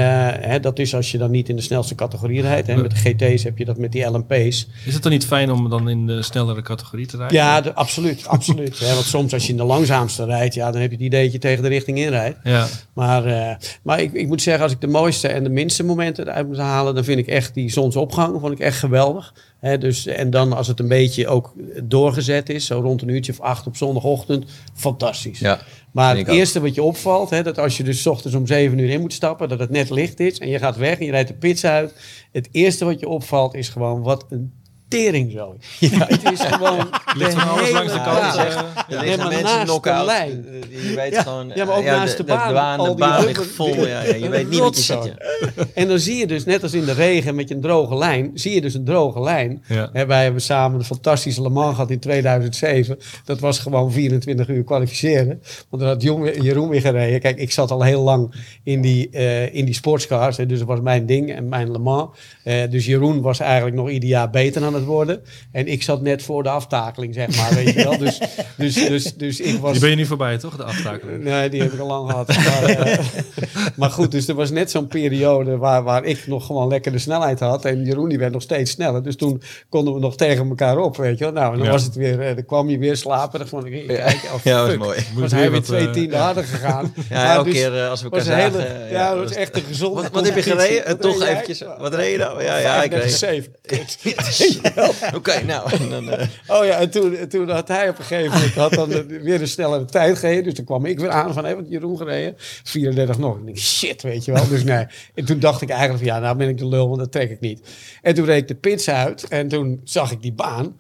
[0.41, 2.67] hè, dat is als je dan niet in de snelste categorie rijdt.
[2.67, 2.77] Hè.
[2.77, 4.67] Met de GT's heb je dat met die LMP's.
[4.87, 7.37] Is het dan niet fijn om dan in de snellere categorie te rijden?
[7.37, 8.27] Ja, de- absoluut.
[8.37, 8.79] absoluut.
[8.79, 11.23] Hè, want soms als je in de langzaamste rijdt, ja, dan heb je het idee
[11.23, 12.39] dat je tegen de richting inrijdt.
[12.45, 15.85] Ja, Maar, eh, maar ik, ik moet zeggen, als ik de mooiste en de minste
[15.85, 19.35] momenten eruit moet halen, dan vind ik echt die zonsopgang vond ik echt geweldig.
[19.61, 23.41] Dus, en dan als het een beetje ook doorgezet is, zo rond een uurtje of
[23.41, 24.45] acht op zondagochtend,
[24.75, 25.39] fantastisch.
[25.39, 25.61] Ja,
[25.93, 26.35] Maar het ook.
[26.35, 29.13] eerste wat je opvalt, dat als je dus 's ochtends om zeven uur in moet
[29.13, 31.65] stappen, dat het net licht is en je gaat weg en je rijdt de pits
[31.65, 31.95] uit.
[32.33, 34.53] Het eerste wat je opvalt is gewoon wat een
[34.91, 35.57] tering zo.
[35.89, 38.35] Het is gewoon ligt van alles langs de hele kant.
[38.37, 40.07] eh, Er Ja, liggen maar mensen naast de knock-out.
[40.07, 40.47] lijn.
[40.71, 41.23] Je weet Ja.
[41.23, 41.51] gewoon...
[41.55, 43.75] Ja, maar ook ja, naast de baan, De baan, al de die baan ligt vol.
[43.87, 44.93] Ja, ja, je weet niet wat je.
[44.95, 45.65] Ja.
[45.75, 48.31] En dan zie je dus, net als in de regen met je een droge lijn,
[48.35, 49.63] zie je dus een droge lijn.
[49.67, 49.91] Ja.
[49.93, 52.99] Hè, wij hebben samen een fantastische Le Mans gehad in 2007.
[53.25, 55.43] Dat was gewoon 24 uur kwalificeren.
[55.69, 57.21] Want daar had Jong- Jeroen weer gereden.
[57.21, 60.37] Kijk, ik zat al heel lang in die, eh, in die sportscars.
[60.37, 62.19] Hè, dus dat was mijn ding en mijn Le Mans.
[62.45, 65.23] Eh, dus Jeroen was eigenlijk nog ieder jaar beter aan het worden.
[65.53, 67.15] En ik zat net voor de aftakeling.
[67.15, 67.55] zeg maar.
[67.55, 67.99] Weet je wel?
[67.99, 68.21] Dus,
[68.57, 69.73] dus, dus, dus ik was...
[69.73, 70.57] Die ben je nu voorbij, toch?
[70.57, 71.23] De aftakeling.
[71.25, 72.29] Nee, die heb ik al lang gehad.
[72.29, 72.99] Maar, eh,
[73.77, 76.99] maar goed, dus er was net zo'n periode waar, waar ik nog gewoon lekker de
[76.99, 77.65] snelheid had.
[77.65, 79.03] En Jeroen die werd nog steeds sneller.
[79.03, 81.33] Dus toen konden we nog tegen elkaar op, weet je wel.
[81.33, 81.73] Nou, en dan Ja.
[81.73, 83.39] was het weer, eh, dan kwam je weer slapen.
[83.39, 84.99] Dan vond ik, kijk, oh, Ja, dat was mooi.
[85.15, 86.93] Was weer hij weer twee eh, tienden harder gegaan.
[87.11, 88.61] Ja, Maar elke dus- keer als we elkaar een zagen.
[88.79, 90.99] hele, ja, dat was- echt een gezonde Wat, wat heb je gereden?
[91.01, 91.63] Toch eventjes.
[91.79, 92.43] Wat reed je nou?
[92.43, 93.25] Ja, ja, ik reed.
[93.63, 94.70] 35,7.
[95.17, 95.73] Oké, nou.
[95.73, 98.73] en Dan, eh, Oh ja, en toen, toen had hij op een gegeven moment had
[98.73, 98.89] dan
[99.23, 100.45] weer een snellere tijd gereden.
[100.45, 102.35] Dus toen kwam ik weer aan van, wat Jeroen gereden?
[102.37, 103.39] 34 nog.
[103.39, 104.49] Ik denk, shit, weet je wel.
[104.49, 104.87] Dus nee.
[105.15, 107.31] En toen dacht ik eigenlijk van, ja, nou ben ik de lul, want dat trek
[107.31, 107.61] ik niet.
[108.03, 110.77] En toen reed ik de pits uit en toen zag ik die baan.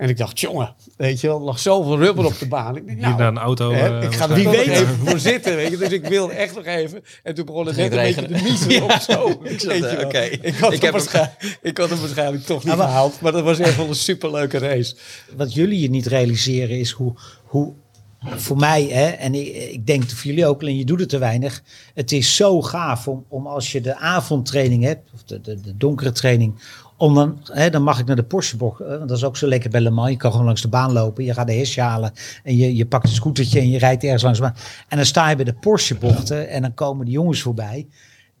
[0.00, 2.76] En ik dacht, jongen, weet je wel, er lag zoveel rubber op de baan.
[2.76, 3.72] Ik nou, naar een auto.
[3.72, 5.76] hè, eh, ik ga er nog even voor zitten, weet je.
[5.76, 7.02] Dus ik wilde echt nog even.
[7.22, 9.40] En toen begon het net een beetje te miezeren of zo.
[9.42, 10.32] Weet eh.
[10.32, 13.20] Ik, had Ik hem heb waarschijnlijk, ik had hem waarschijnlijk toch niet Ja, maar- gehaald.
[13.20, 14.96] Maar dat was echt wel een superleuke race.
[15.36, 17.72] wat jullie je niet realiseren is hoe, hoe
[18.20, 21.18] voor mij, hè, en ik, ik denk voor jullie ook, alleen je doet het te
[21.18, 21.62] weinig.
[21.94, 25.76] Het is zo gaaf om, om als je de avondtraining hebt, of de, de, de
[25.76, 26.54] donkere training,
[27.00, 28.78] om dan, hè, dan mag ik naar de Porsche-bocht.
[28.78, 30.10] Want dat is ook zo lekker bij Le Mans.
[30.10, 31.24] Je kan gewoon langs de baan lopen.
[31.24, 32.12] Je gaat de hesje halen.
[32.44, 34.54] En je, je pakt een scootertje en je rijdt ergens langs de baan.
[34.88, 36.48] En dan sta je bij de Porsche-bochten.
[36.48, 37.86] En dan komen de jongens voorbij.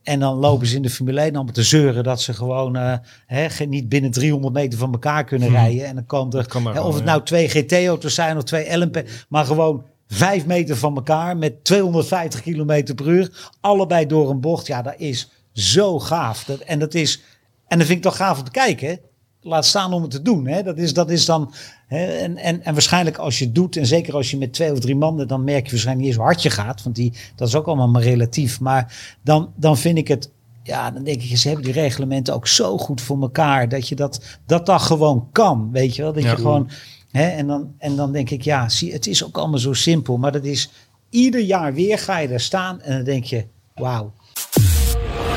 [0.02, 2.94] En dan lopen ze in de Formule 1 allemaal te zeuren dat ze gewoon eh,
[3.26, 5.86] hè, niet binnen 300 meter van elkaar kunnen rijden.
[5.86, 7.10] En dan komt er, kan hè, of het ja.
[7.10, 12.40] nou twee GT-auto's zijn of twee LMP, maar gewoon vijf meter van elkaar met 250
[12.40, 13.50] kilometer per uur.
[13.60, 14.66] Allebei door een bocht.
[14.66, 16.44] Ja, dat is zo gaaf.
[16.44, 17.22] Dat, en dat is,
[17.70, 18.88] en dat vind ik toch gaaf om te kijken.
[18.88, 18.94] hè.
[19.42, 20.46] Laat staan om het te doen.
[20.46, 20.62] Hè.
[20.62, 21.52] Dat, is, dat is dan.
[21.86, 24.72] Hè, en, en, en waarschijnlijk als je het doet, en zeker als je met twee
[24.72, 26.82] of drie mannen, dan merk je waarschijnlijk niet eens hoe hard je gaat.
[26.82, 28.60] Want die, dat is ook allemaal maar relatief.
[28.60, 30.30] Maar dan, dan vind ik het.
[30.62, 33.68] Ja, dan denk ik, ze hebben die reglementen ook zo goed voor elkaar.
[33.68, 35.68] Dat je dat, dat, dat gewoon kan.
[35.72, 36.12] Weet je wel?
[36.12, 36.30] Dat Ja.
[36.30, 36.70] je gewoon.
[37.10, 40.16] Hè, en, dan, en dan denk ik, ja, zie, het is ook allemaal zo simpel.
[40.16, 40.70] Maar dat is.
[41.10, 44.12] Ieder jaar weer ga je daar staan en dan denk je, wauw.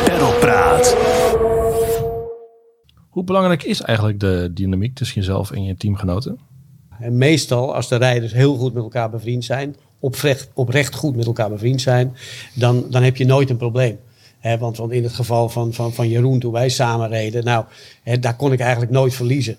[0.06, 0.96] Pedalpraat.
[3.13, 6.39] Hoe belangrijk is eigenlijk de dynamiek tussen jezelf en je teamgenoten?
[6.99, 11.26] En meestal, als de rijders heel goed met elkaar bevriend zijn, oprecht, oprecht goed met
[11.26, 12.15] elkaar bevriend zijn,
[12.56, 13.99] dan, dan heb je nooit een probleem.
[14.60, 17.65] Want, want in het geval van, van, van Jeroen, toen wij samen reden, nou,
[18.19, 19.58] daar kon ik eigenlijk nooit verliezen.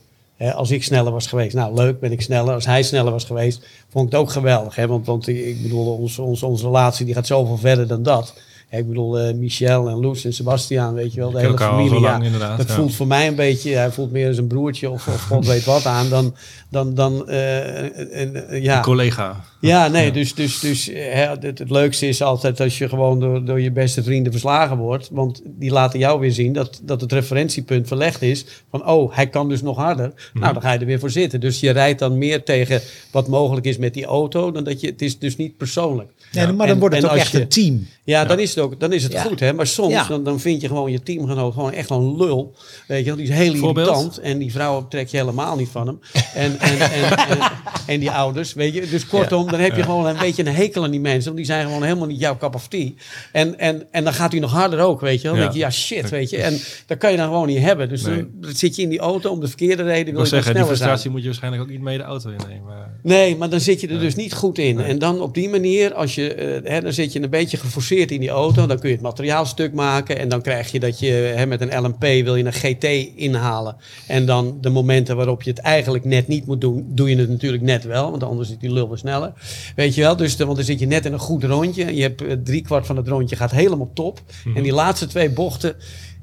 [0.55, 2.55] Als ik sneller was geweest, nou leuk, ben ik sneller.
[2.55, 4.87] Als hij sneller was geweest, vond ik het ook geweldig.
[4.87, 8.35] Want, want ik bedoel, onze onze onze relatie die gaat zoveel verder dan dat.
[8.79, 12.01] Ik bedoel, eh, Michel en Loes en Sebastiaan, weet je wel, de hele familie.
[12.01, 12.75] lang, ja, dat ja.
[12.75, 15.65] voelt voor mij een beetje, hij voelt meer als een broertje of, of god weet
[15.65, 16.35] wat aan dan,
[16.69, 18.77] dan, dan en, eh, ja.
[18.77, 19.41] Een collega.
[19.67, 23.21] Ja, nee, dus, dus, dus eh, hè, het, het leukste is altijd als je gewoon
[23.21, 25.09] door, door je beste vrienden verslagen wordt.
[25.13, 28.45] Want die laten jou weer zien dat, dat het referentiepunt verlegd is.
[28.71, 30.13] Van, oh, hij kan dus nog harder.
[30.33, 30.39] Mhm.
[30.43, 31.41] Nou, dan ga je er weer voor zitten.
[31.41, 34.51] Dus je rijdt dan meer tegen wat mogelijk is met die auto.
[34.53, 36.11] Dan dat je, het is dus niet persoonlijk.
[36.33, 37.87] Nee, maar dan En- wordt het ook als echt je- een team.
[38.05, 39.23] Ja, dan is het ook dan is het Ja.
[39.23, 39.41] goed.
[39.41, 39.53] Hè?
[39.53, 40.07] Maar soms Ja.
[40.09, 42.55] dan, dan vind je gewoon je teamgenoot gewoon echt een lul.
[42.87, 43.87] Weet je die is heel Voorbeeld?
[43.89, 44.19] irritant.
[44.19, 45.99] En die vrouwen trek je helemaal niet van hem.
[46.35, 47.39] En, en, en, en,
[47.87, 48.89] en die ouders, weet je.
[48.89, 51.25] Dus kortom, dan heb je gewoon een beetje een hekel aan die mensen.
[51.25, 52.91] Want die zijn gewoon helemaal niet jouw cup of tea.
[53.33, 55.29] En, en, en dan gaat hij nog harder ook, weet je.
[55.29, 55.43] Dan Ja.
[55.43, 56.37] denk je, ja shit, weet je.
[56.37, 57.89] En dat kan je dan gewoon niet hebben.
[57.89, 58.27] Dus Nee.
[58.41, 59.99] dan, zit je in die auto om de verkeerde reden.
[59.99, 60.89] Ik Wil wil je zeggen, die sneller zijn.
[60.89, 62.73] frustratie moet je waarschijnlijk ook niet mee de auto innemen.
[63.03, 64.81] Nee, maar dan zit je er dus niet goed in.
[64.81, 68.11] En dan op die manier, als je, eh, hè, dan zit je een beetje geforceerd
[68.11, 68.67] in die auto.
[68.67, 70.19] Dan kun je het materiaal stuk maken.
[70.19, 72.85] En dan krijg je dat je hè, met een LMP wil je een GT
[73.17, 73.77] inhalen.
[74.07, 77.29] En dan de momenten waarop je het eigenlijk net niet moet doen, doe je het
[77.29, 78.11] natuurlijk net wel.
[78.11, 79.33] Want anders zit die lul weer sneller.
[79.77, 80.17] Weet je wel?
[80.17, 81.85] Dus de- want dan zit je net in een goed rondje.
[81.85, 84.21] En je hebt eh, drie kwart van het rondje gaat helemaal top.
[84.55, 85.75] En die laatste twee bochten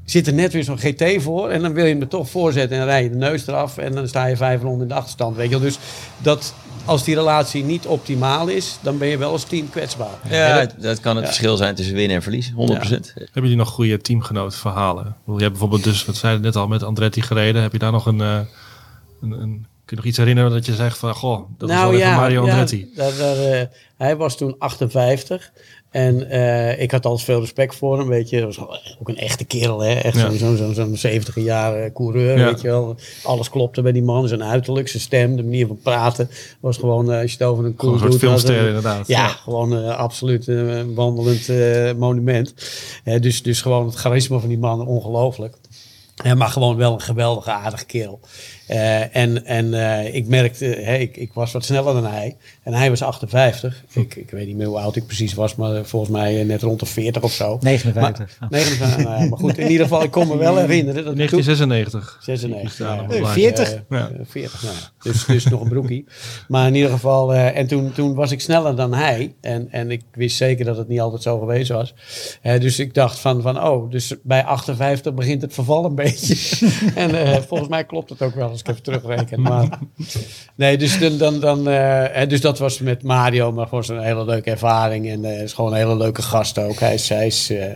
[0.05, 1.49] zit er net weer zo'n GT voor.
[1.49, 3.77] En dan wil je hem er toch voorzetten en dan rij je de neus eraf.
[3.77, 5.35] En dan sta je vijf ronden in de achterstand.
[5.35, 5.59] Weet je wel?
[5.65, 5.77] Dus
[6.17, 6.53] dat,
[6.85, 10.07] als die relatie niet optimaal is, dan ben je wel als team kwetsbaar.
[10.29, 12.53] Ja, dat- dat kan het verschil zijn tussen winnen en verliezen.
[12.53, 13.13] 100%.
[13.15, 15.15] Hebben jullie nog goede teamgenootverhalen?
[15.25, 17.61] Je hebt bijvoorbeeld dus, wat zei je net al, met Andretti gereden.
[17.61, 18.39] Heb je daar nog een, eh,
[19.21, 22.13] een, een je nog iets herinneren dat je zegt van, goh, dat is wel even
[22.13, 22.91] Mario Andretti.
[22.95, 25.51] Nou Ja, eh, hij was toen 58.
[25.91, 28.35] En eh, ik had altijd veel respect voor hem, weet je.
[28.35, 28.59] Hij was
[28.99, 29.93] ook een echte kerel, hè.
[29.93, 30.29] Echt Ja.
[30.31, 32.45] zo'n zo'n zo'n zo'n 70 jaar eh, coureur, Ja.
[32.45, 32.95] weet je wel.
[33.23, 34.27] Alles klopte bij die man.
[34.27, 36.29] Zijn uiterlijk, zijn stem, de manier van praten.
[36.59, 39.07] Was gewoon, eh, als je het over een cool een soort filmster inderdaad.
[39.07, 41.47] Ja, gewoon eh, absoluut een wandelend
[41.97, 42.53] monument.
[43.19, 45.55] Dus, dus gewoon het charisma van die man, ongelooflijk.
[46.35, 48.19] Maar gewoon wel een geweldige, aardige kerel.
[48.71, 52.35] Eh, en en eh, ik merkte, hè, ik, ik was wat sneller dan hij.
[52.63, 53.83] En hij was 58.
[53.93, 56.61] Ik, ik weet niet meer hoe oud ik precies was, maar volgens mij eh, net
[56.61, 57.57] rond de 40 of zo.
[57.61, 58.37] 59.
[58.39, 61.03] Maar, 59, nou ja, maar goed, in ieder geval, ik kon me wel herinneren.
[61.05, 62.17] Dat ik toen- 1996.
[62.21, 62.77] 96.
[62.77, 63.21] Ja, ja, nog ja.
[63.21, 63.73] wel 40?
[63.73, 64.09] Eh, Ja.
[64.09, 65.09] eh, 40, nou ja.
[65.11, 66.05] Dus, dus nog een broekie.
[66.47, 69.33] Maar in ieder geval, eh, en toen, toen was ik sneller dan hij.
[69.41, 71.93] En, en ik wist zeker dat het niet altijd zo geweest was.
[72.41, 76.67] Eh, dus ik dacht van, van, oh, dus bij 58 begint het verval een beetje.
[76.95, 79.41] en eh, volgens mij klopt het ook wel ik even terugreken.
[79.51, 79.79] Maar,
[80.55, 84.25] nee, dus, dan, dan, dan, eh, dus dat was met Mario, maar gewoon zo'n hele
[84.25, 85.09] leuke ervaring.
[85.09, 86.79] En eh is gewoon een hele leuke gast ook.
[86.79, 87.71] Hij is, hij is eh,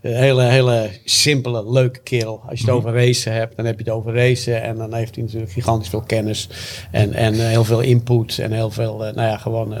[0.00, 2.42] een hele, hele simpele, leuke kerel.
[2.48, 4.62] Als je het over racen hebt, dan heb je het over racen.
[4.62, 6.48] En dan heeft hij natuurlijk gigantisch veel kennis.
[6.90, 8.38] En, en eh, heel veel input.
[8.38, 9.74] En heel veel, eh, nou ja, gewoon...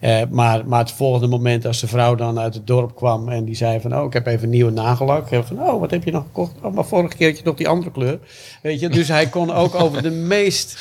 [0.00, 3.28] eh, maar, maar het volgende moment als de vrouw dan uit het dorp kwam...
[3.28, 5.30] en die zei van, oh, ik heb even nieuwe nagellak.
[5.30, 6.52] En van, oh, wat heb je nog gekocht?
[6.62, 8.18] Oh, maar vorige keer had je nog die andere kleur.
[8.62, 10.78] Weet je, dus hij kon ook over de meest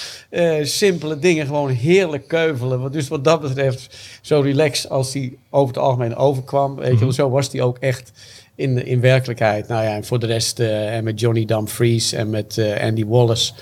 [0.61, 2.91] simpele dingen gewoon heerlijk keuvelen.
[2.91, 6.76] Dus wat dat betreft, zo relaxed als hij over het algemeen overkwam.
[6.76, 8.11] Weet je, wel, zo was hij ook echt
[8.58, 9.68] in, in werkelijkheid.
[9.68, 13.05] Nou ja, en voor de rest, eh, en met Johnny Dumfries en met eh, Andy
[13.05, 13.53] Wallace.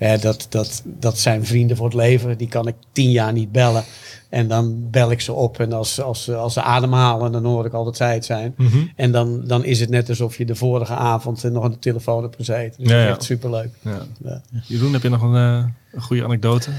[0.00, 2.38] Eh, dat, dat, dat zijn vrienden voor het leven.
[2.38, 3.84] Die kan ik tien jaar niet bellen.
[4.28, 5.60] En dan bel ik ze op.
[5.60, 8.54] En als, als, als ze ademhalen, dan hoor ik altijd zij het zijn.
[8.56, 8.78] Mhm.
[8.96, 12.22] En dan, dan is het net alsof je de vorige avond nog aan de telefoon
[12.22, 12.82] hebt gezeten.
[12.82, 13.10] Dus Ja, dat is ja.
[13.10, 13.70] echt superleuk.
[13.80, 13.98] Ja.
[14.24, 14.42] Ja.
[14.66, 16.70] Jeroen, heb je nog een, eh, een goede Ehm, anekdote?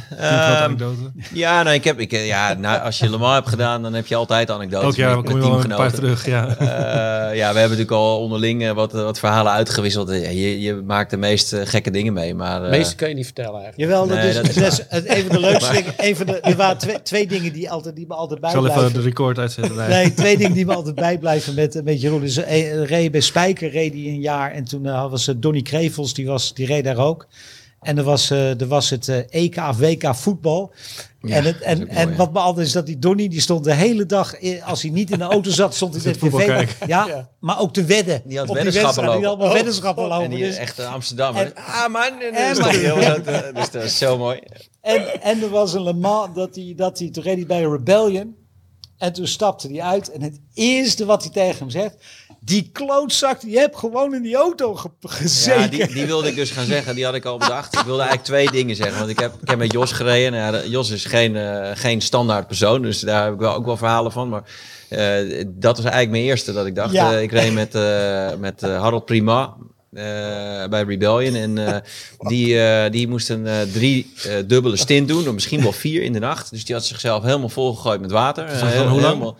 [1.33, 3.93] Ja, nou, ik heb, ik, eh, ja nou, als je Le Mans hebt gedaan, dan
[3.93, 6.21] heb je altijd anekdotes Ook ja, met, dan kom met je wel een paar teamgenoten.
[6.21, 6.25] terug.
[6.25, 6.47] Ja.
[6.57, 10.09] Eh, ja, we hebben natuurlijk al onderling wat, wat verhalen uitgewisseld.
[10.09, 12.59] Je, je maakt de meest gekke dingen mee, maar...
[12.59, 13.91] De eh, meeste kan je niet vertellen eigenlijk.
[13.91, 15.93] Jawel, dat Nee, is, dat is dat is het- een van de leukste dingen.
[15.97, 18.53] Een van de, er waren twee, twee dingen die, altijd, die me altijd Ik zal
[18.53, 18.99] even bijblijven.
[19.01, 19.75] de record uitzetten.
[19.75, 19.87] Nee.
[19.87, 22.21] Nee, twee dingen die me altijd bijblijven met, met Jeroen.
[22.21, 24.51] Dus, eh, reed bij Spijker reed hij een jaar.
[24.51, 27.27] En toen eh, was het Donny Krevels, die, was, die reed daar ook.
[27.81, 30.73] En er was, eh, er was het eh, EK of WK voetbal.
[31.21, 33.73] Ja, en het, en, en wat me altijd is dat die Donny, die stond de
[33.73, 36.45] hele dag, eh, als hij niet in de auto zat, stond hij de tv.
[36.45, 36.87] kijken.
[36.87, 37.29] Ja, Ja.
[37.39, 38.21] maar ook te wedden.
[38.25, 39.53] Die had op weddenschappen Die had allemaal Oh.
[39.53, 40.23] weddenschappen lopen.
[40.23, 41.35] En die dus- echt eh, Amsterdam.
[41.35, 42.57] En- ah man, en, En- dus,
[43.53, 44.39] dat dus is zo mooi.
[44.81, 47.61] En, en er was een Le Mans dat hij, dat hij, toen reed hij bij
[47.61, 48.35] Rebellion.
[49.01, 50.11] En toen stapte hij uit.
[50.11, 51.95] En het eerste wat hij tegen hem zegt.
[52.39, 55.61] Die klootzak, die heb gewoon in die auto ge- gezeten.
[55.61, 56.95] Ja, die, die wilde ik dus gaan zeggen.
[56.95, 57.73] Die had ik al bedacht.
[57.73, 58.97] Ik wilde eigenlijk twee dingen zeggen.
[58.97, 60.31] Want ik heb, ik heb met Jos gereden.
[60.31, 62.81] Nou ja, Jos is geen, eh, geen standaard persoon.
[62.81, 64.29] Dus daar heb ik wel, ook wel verhalen van.
[64.29, 64.43] Maar
[64.89, 66.91] eh, dat was eigenlijk mijn eerste dat ik dacht.
[66.93, 67.13] Ja.
[67.13, 67.73] eh, ik reed met,
[68.39, 69.53] met Harold Prima.
[69.91, 71.35] Eh, bij Rebellion.
[71.35, 71.77] En eh,
[72.17, 74.13] die, eh, die moest een drie
[74.45, 75.27] dubbele stint doen.
[75.27, 76.49] Of misschien wel vier in de nacht.
[76.49, 78.59] Dus die had zichzelf helemaal volgegooid met water.
[78.87, 79.13] Hoe lang?
[79.13, 79.37] helemaal.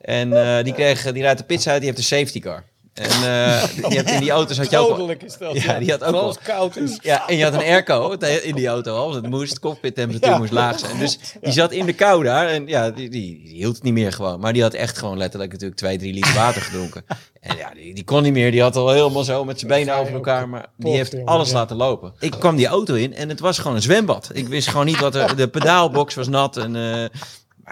[0.00, 1.76] En die, kreeg, die rijdt de pits uit.
[1.76, 2.64] Die heeft een safety car.
[3.00, 5.10] En eh, die hebt in die auto's had je ook...
[5.22, 5.62] is dat.
[5.62, 6.98] Ja, die had ook wel- het koud is.
[7.02, 9.02] ja, en je had een airco in die auto al.
[9.10, 10.98] Want het moest, de cockpittemperatuur moest laag zijn.
[10.98, 12.48] Dus die zat in de kou daar.
[12.48, 14.40] En ja, die, die, die hield het niet meer gewoon.
[14.40, 17.04] Maar die had echt gewoon letterlijk natuurlijk twee, drie liter water gedronken.
[17.40, 18.50] En ja, die, die kon niet meer.
[18.50, 20.48] Die had al helemaal zo met zijn benen over elkaar.
[20.48, 21.54] Maar die heeft alles ja.
[21.54, 22.12] laten lopen.
[22.18, 24.30] Ik kwam die auto in en het was gewoon een zwembad.
[24.32, 25.36] Ik wist gewoon niet wat er...
[25.36, 26.76] De pedaalbox was nat en...
[26.76, 27.04] eh,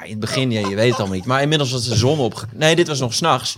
[0.04, 1.26] in het begin, ja, je weet het allemaal niet.
[1.26, 2.46] Maar inmiddels was de zon op.
[2.54, 3.56] Nee, dit was nog s'nachts.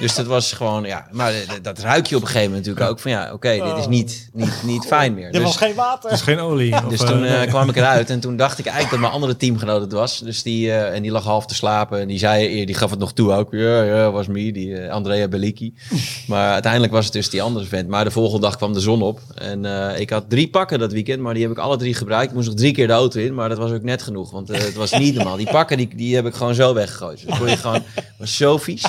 [0.00, 1.06] Dus dat was gewoon, ja.
[1.12, 3.00] Maar eh, dat ruik je op een gegeven moment natuurlijk ook.
[3.00, 5.26] Van ja, oké, dit is niet, niet, niet fijn meer.
[5.26, 6.10] er Dus- was geen water.
[6.10, 6.74] Is geen olie.
[6.84, 7.46] Of, dus eh, toen eh, nee.
[7.46, 10.18] kwam ik eruit en toen dacht ik eigenlijk dat mijn andere teamgenoot het was.
[10.18, 12.98] Dus die, eh, en die lag half te slapen en die zei, die gaf het
[12.98, 13.52] nog toe ook.
[13.52, 15.74] Ja, ja, was me, die eh, Andrea Bellicki.
[16.26, 17.88] Maar uiteindelijk was het dus die andere vent.
[17.88, 19.20] Maar de volgende dag kwam de zon op.
[19.34, 22.28] En eh, ik had drie pakken dat weekend, maar die heb ik alle drie gebruikt.
[22.30, 24.30] Ik moest nog drie keer de auto in, maar dat was ook net genoeg.
[24.30, 25.36] Want eh, het was niet normaal.
[25.36, 27.26] Die pakken, die, die heb ik gewoon zo weggegooid.
[27.26, 27.82] Dus kon je gewoon,
[28.18, 28.84] was zo vies.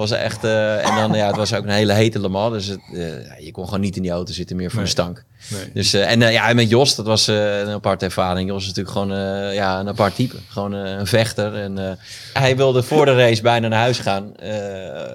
[0.00, 2.52] Was echt, eh, en dan, ja, het was ook een hele hete Le Mans.
[2.54, 4.84] Dus het, eh, je kon gewoon niet in die auto zitten meer voor Nee.
[4.84, 5.24] een stank.
[5.50, 5.70] Nee.
[5.74, 8.48] Dus, eh, en ja, en met Jos, dat was een aparte ervaring.
[8.48, 9.16] Jos is natuurlijk gewoon
[9.54, 10.36] ja, een apart type.
[10.48, 11.54] Gewoon een vechter.
[11.54, 11.98] En,
[12.32, 14.32] hij wilde voor de race bijna naar huis gaan.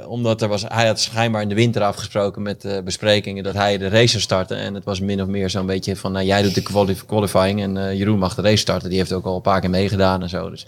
[0.08, 3.88] omdat er was, hij had schijnbaar in de winter afgesproken met besprekingen dat hij de
[3.88, 4.58] race zou starten.
[4.58, 7.62] En het was min of meer zo'n beetje van, nou, jij doet de quali- qualifying
[7.62, 8.90] en Jeroen mag de race starten.
[8.90, 10.50] Die heeft ook al een paar keer meegedaan en zo.
[10.50, 10.66] Dus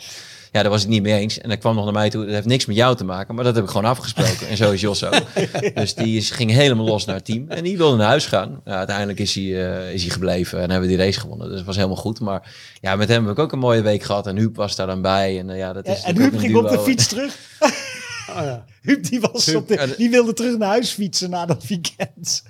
[0.58, 1.40] ja, daar was ik niet mee eens.
[1.40, 2.26] En hij kwam nog naar mij toe.
[2.26, 4.48] Dat heeft niks met jou te maken, maar dat heb ik gewoon afgesproken.
[4.48, 5.22] En zo is Jos ook.
[5.76, 7.46] Dus die is, ging helemaal los naar het team.
[7.50, 8.62] En die wilde naar huis gaan.
[8.64, 11.48] Uiteindelijk is hij, eh, is hij gebleven en hebben we die race gewonnen.
[11.48, 12.20] Dus dat was helemaal goed.
[12.20, 14.28] Maar ja, met hem heb ik ook een mooie week gehad.
[14.28, 15.40] En Huub was daar dan bij.
[15.40, 17.36] En eh, ja, dat is en Huub ging op de fiets terug.
[18.30, 18.66] Oh, ja.
[18.82, 22.44] Huub die, was Huub, op de- die wilde terug naar huis fietsen na dat weekend.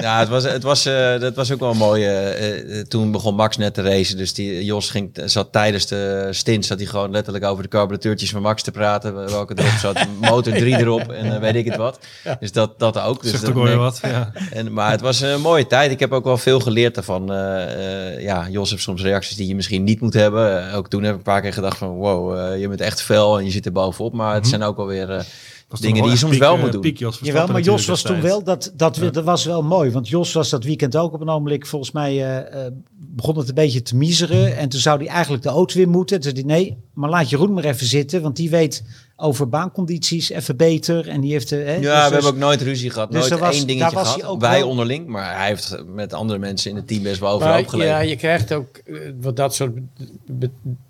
[0.00, 2.04] Ja, het was, het was, eh, dat was ook wel mooi.
[2.04, 4.16] eh, toen begon Max net te racen.
[4.16, 8.30] Dus die, Jos ging, zat tijdens de stint zat hij gewoon letterlijk over de carburateurtjes
[8.30, 9.14] van Max te praten.
[9.14, 10.06] Welke erop zat.
[10.30, 11.98] Motor 3 erop en weet ik het wat.
[12.40, 13.22] Dus dat, dat ook.
[13.22, 13.98] Dus Zegt dat ook wat.
[14.02, 14.32] Ja.
[14.50, 15.90] En, maar het was een mooie tijd.
[15.90, 17.26] Ik heb ook wel veel geleerd daarvan.
[18.18, 20.72] Ja, Jos heeft soms reacties die je misschien niet moet hebben.
[20.72, 21.88] Ook toen heb ik een paar keer gedacht van...
[21.88, 24.12] wow, je bent echt fel en je zit er bovenop.
[24.12, 26.80] Maar het zijn ook wel weer Was dingen die je soms wel moet doen.
[26.80, 29.10] piek Jos Jawel, Verstappen maar Jos was toen wel, dat, dat, Ja.
[29.10, 29.90] dat was wel mooi.
[29.90, 32.72] Want Jos was dat weekend ook op een ogenblik, volgens mij eh, eh,
[33.12, 34.56] begon het een beetje te miseren.
[34.56, 36.20] En toen zou hij eigenlijk de auto weer moeten.
[36.20, 38.22] Toen zei hij, nee, maar laat Jeroen maar even zitten.
[38.22, 38.84] Want die weet
[39.16, 41.08] over baancondities even beter.
[41.08, 41.52] En die heeft...
[41.52, 43.12] eh, hè, Ja, dus- we dus- hebben ook nooit ruzie gehad.
[43.12, 44.20] dus nooit was- één dingetje daar was gehad.
[44.20, 45.06] hij ook Wij wel- onderling.
[45.06, 47.94] Maar hij heeft met andere mensen in het team best wel overal opgeleverd.
[47.96, 48.82] ja, je krijgt ook
[49.20, 49.72] wat dat soort,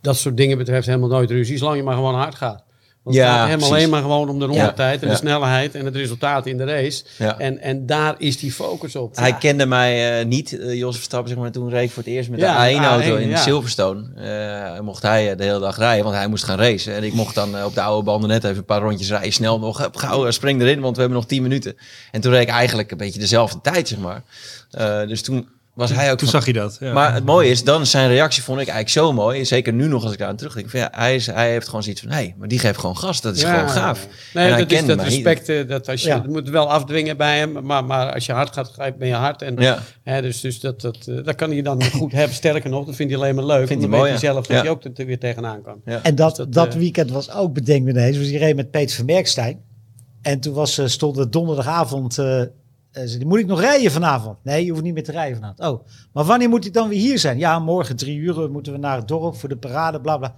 [0.00, 2.62] dat soort dingen betreft helemaal nooit ruzie, zolang je maar gewoon hard gaat.
[3.02, 3.74] Want Ja, het gaat hem precies.
[3.74, 5.12] alleen maar gewoon om de rondetijd en Ja.
[5.12, 7.04] de snelheid en het resultaat in de race.
[7.18, 7.38] Ja.
[7.38, 9.16] En, en daar is die focus op.
[9.16, 11.50] Hij kende mij eh, niet, eh Jos Verstappen, zeg maar.
[11.50, 13.38] Toen reed ik voor het eerst met de A1-auto A1, in.
[13.38, 14.04] Silverstone.
[14.74, 16.94] Eh, mocht hij de hele dag rijden, want hij moest gaan racen.
[16.94, 19.32] En ik mocht dan op de oude banden net even een paar rondjes rijden.
[19.32, 21.76] Snel nog, gauw, spring erin, want we hebben nog 10 minuten.
[22.10, 24.22] En toen reed ik eigenlijk een beetje dezelfde tijd, zeg maar.
[25.06, 25.48] Dus toen
[25.80, 26.76] was hij ook Toen van- zag je dat.
[26.80, 26.92] Ja.
[26.92, 29.44] Maar het mooie is, dan zijn reactie vond ik eigenlijk zo mooi.
[29.44, 30.70] Zeker nu nog als ik daar aan terugdenk.
[30.70, 32.96] Van, ja, hij, is, hij heeft gewoon zoiets van, hé, hey, maar die geeft gewoon
[32.96, 33.20] gas.
[33.20, 33.52] Dat is Ja.
[33.54, 34.06] gewoon gaaf.
[34.34, 36.14] Nee, En hij dat is kende dat respect, eh, dat als je, Ja.
[36.16, 39.14] het moet wel afdwingen bij hem, maar, maar als je hard gaat, grijp, ben je
[39.14, 39.42] hard.
[39.42, 39.78] En, Ja.
[40.02, 42.34] hè, dus dus dat, dat, eh, dat kan hij dan goed hebben.
[42.36, 43.66] Sterker nog, dat vindt hij alleen maar leuk.
[43.66, 44.62] Vindt want hij mooi, hij zelf dat Ja.
[44.62, 45.80] hij ook er weer tegenaan kan.
[45.84, 46.00] Ja.
[46.02, 48.18] En dat, Dus dat, dat eh, weekend was ook bedenk me ineens.
[48.18, 49.60] Was hij reed met Peter van Merkstein.
[50.22, 52.18] En toen was, eh, stond het donderdagavond.
[52.18, 52.42] eh,
[52.92, 54.38] eh, moet ik nog rijden vanavond?
[54.42, 55.60] Nee, je hoeft niet meer te rijden vanavond.
[55.60, 57.38] Oh, maar wanneer moet ik dan weer hier zijn?
[57.38, 60.34] Ja, morgen drie uur eh, moeten we naar het dorp voor de parade, bla bla.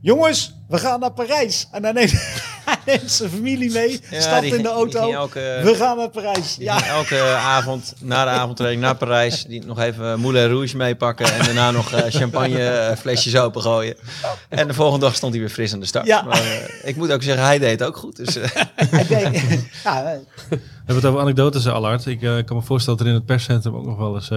[0.00, 1.68] Jongens, we gaan naar Parijs.
[1.72, 2.12] En dan neemt,
[2.86, 5.10] neemt zijn familie mee, Ja, stapt die in de auto.
[5.12, 6.56] elke- we gaan naar Parijs.
[6.58, 9.44] Ja, elke avond na de avondtraining naar Parijs.
[9.44, 11.26] Die nog even Moulin Rouge meepakken.
[11.32, 13.96] En daarna nog eh, champagne eh, opengooien.
[14.48, 16.06] En de volgende dag stond hij weer fris aan de start.
[16.06, 16.22] Ja.
[16.22, 18.16] Maar, eh, ik moet ook zeggen, hij deed het ook goed.
[18.16, 18.50] Dus, eh,
[19.08, 19.36] denk,
[19.84, 22.06] ja, We hebben het over anekdotes, Allard.
[22.06, 24.28] Ik kan me voorstellen dat er in het perscentrum ook nog wel eens...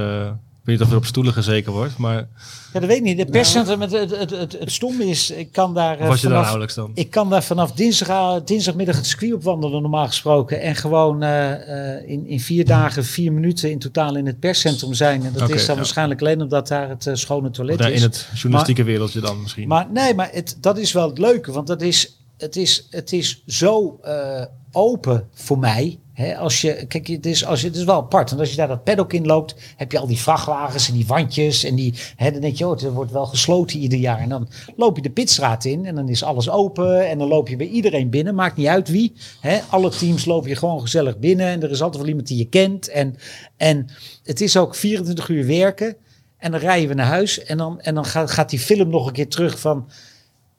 [0.68, 2.28] eh, ik weet niet of er op stoelen gezeken wordt, maar
[2.74, 3.18] ja, dat weet ik niet.
[3.18, 6.00] Het perscentrum, het, het, het, het, het stomme is, ik kan daar...
[6.00, 6.92] eh, was je daar nauwelijks dan?
[6.94, 10.62] Ik kan daar vanaf dinsdag, dinsdagmiddag het circuit op wandelen, normaal gesproken.
[10.62, 14.94] En gewoon eh, eh, in, in vier dagen, vier minuten in totaal in het perscentrum
[14.94, 15.26] zijn.
[15.26, 15.82] En dat is dan ja.
[15.82, 18.02] waarschijnlijk alleen omdat daar het eh, schone toilet Daar is.
[18.02, 19.68] in het journalistieke wereldje dan misschien.
[19.68, 21.52] Maar nee, maar het, dat is wel het leuke.
[21.52, 26.00] Want dat is, het, is, het is zo eh, open voor mij.
[26.38, 28.30] Als je, kijk, het is, als het is wel apart.
[28.30, 31.08] Want als je daar dat paddock in loopt, heb je al die vrachtwagens en die
[31.08, 31.64] wandjes.
[31.64, 34.20] En die, hè, dan denk je, oh, het wordt wel gesloten ieder jaar.
[34.20, 37.10] En dan loop je de pitstraat in en dan is alles open.
[37.10, 38.36] En dan loop je bij iedereen binnen.
[38.36, 39.14] Maakt niet uit wie.
[39.70, 41.48] Alle teams lopen je gewoon gezellig binnen.
[41.48, 42.90] En er is altijd wel iemand die je kent.
[42.90, 43.16] En,
[43.58, 43.88] en
[44.24, 45.96] het is ook 24 uur werken.
[46.38, 47.44] En dan rijden we naar huis.
[47.44, 49.90] En dan, en dan gaat, gaat die film nog een keer terug van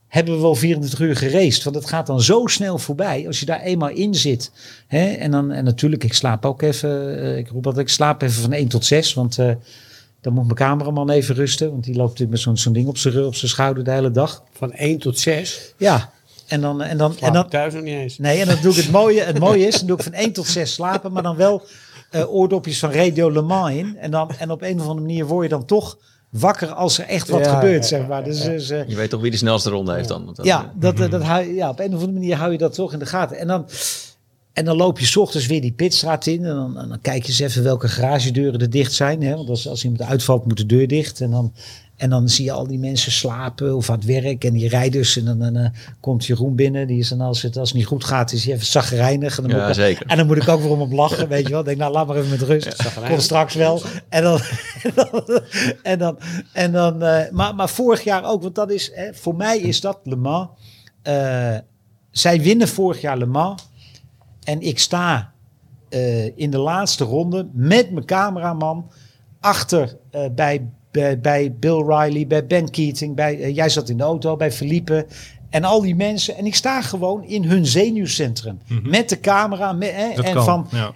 [0.09, 1.63] hebben we wel 24 uur geraced.
[1.65, 4.51] Want het gaat dan zo snel voorbij als je daar eenmaal in zit.
[4.87, 5.07] Hè?
[5.13, 7.19] En, dan, en natuurlijk, ik slaap ook even.
[7.23, 9.15] eh, ik roep altijd, ik slaap even van 1 tot 6.
[9.15, 9.51] Want eh,
[10.21, 11.71] dan moet mijn cameraman even rusten.
[11.71, 13.91] Want die loopt natuurlijk met zo'n zo'n ding op zijn rug- op zijn schouder de
[13.91, 14.43] hele dag.
[14.53, 15.75] Van 1 tot 6.
[15.77, 16.11] Ja,
[16.47, 16.83] en dan...
[16.83, 18.19] En dan, en En dan thuis nog niet eens.
[18.19, 19.23] Nee, en dan doe ik het mooie.
[19.23, 21.63] Het mooie is, dan doe ik van 1 tot 6 slapen, maar dan wel
[22.11, 23.97] eh, oordopjes van Radio Le Mans in.
[23.97, 25.99] En, dan, en op een of andere manier word je dan toch
[26.31, 28.25] wakker als er echt wat Ja, gebeurt, ja, zeg maar.
[28.25, 30.37] Dus, dus, eh, je weet toch wie de snelste ronde heeft dan?
[30.43, 32.93] Ja, dat, dat hou, je- ja, op een of andere manier hou je dat toch
[32.93, 33.39] in de gaten.
[33.39, 33.67] En dan,
[34.59, 36.45] en dan loop je 's ochtends weer die pitstraat in.
[36.45, 39.23] En dan, en dan kijk je eens even welke garagedeuren er dicht zijn.
[39.23, 39.35] Hè?
[39.35, 41.21] Want als, als iemand uitvalt, moet de deur dicht.
[41.21, 41.53] En dan,
[41.97, 44.45] en dan zie je al die mensen slapen of aan het werk.
[44.45, 45.17] En die rijders.
[45.17, 46.87] En dan, dan eh, komt Jeroen binnen.
[46.87, 49.37] Die is dan als het, als het niet goed gaat, is hij even zagrijnig.
[49.37, 50.07] En dan, Ja, moet ik, zeker.
[50.07, 51.29] en dan moet ik ook weer om op lachen.
[51.29, 51.61] Weet je wel.
[51.61, 52.77] Ik denk, nou, laat maar even met rust.
[53.09, 53.83] Kom straks wel.
[54.09, 54.41] En dan,
[54.83, 55.23] en dan,
[55.83, 56.19] en dan,
[56.53, 58.43] en dan eh, maar, maar vorig jaar ook.
[58.43, 60.49] Want dat is, hè, voor mij is dat Le Mans.
[61.03, 61.57] Eh,
[62.11, 63.67] zij winnen vorig jaar Le Mans.
[64.49, 65.33] En ik sta
[65.89, 68.91] eh, in de laatste ronde met mijn cameraman
[69.41, 73.17] achter eh, bij, bij, bij Bill Riley, bij Ben Keating.
[73.17, 75.07] Bij, eh, jij zat in de auto, bij Felipe.
[75.51, 76.37] En al die mensen.
[76.37, 78.61] En ik sta gewoon in hun zenuwcentrum.
[78.83, 79.73] Met de camera.
[79.73, 80.45] Met, en, kan.
[80.45, 80.93] van, ja.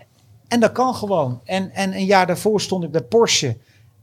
[0.48, 1.40] en dat kan gewoon.
[1.44, 3.57] En, en een jaar daarvoor stond ik bij Porsche.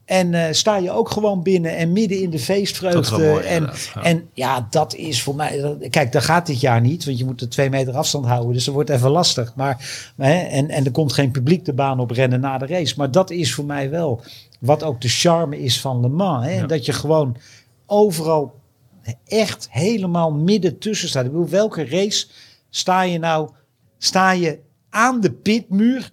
[0.10, 3.18] En eh, sta je ook gewoon binnen en midden in de feestvreugde.
[3.18, 4.03] Mooi, en, ja.
[4.03, 5.78] en ja, dat is voor mij.
[5.89, 8.53] Kijk, dat gaat dit jaar niet, want je moet er twee meter afstand houden.
[8.53, 9.55] Dus dat wordt even lastig.
[9.55, 12.93] Maar, hè, en, en er komt geen publiek de baan op rennen na de race.
[12.97, 14.22] Maar dat is voor mij wel
[14.60, 16.45] wat ook de charme is van Le Mans.
[16.45, 16.51] Hè?
[16.51, 16.66] Ja.
[16.66, 17.38] Dat je gewoon
[17.86, 18.60] overal
[19.26, 21.26] echt helemaal midden tussen staat.
[21.26, 22.28] Ik bedoel, welke race
[22.70, 23.49] sta je nou?
[23.97, 26.12] Sta je aan de pitmuur?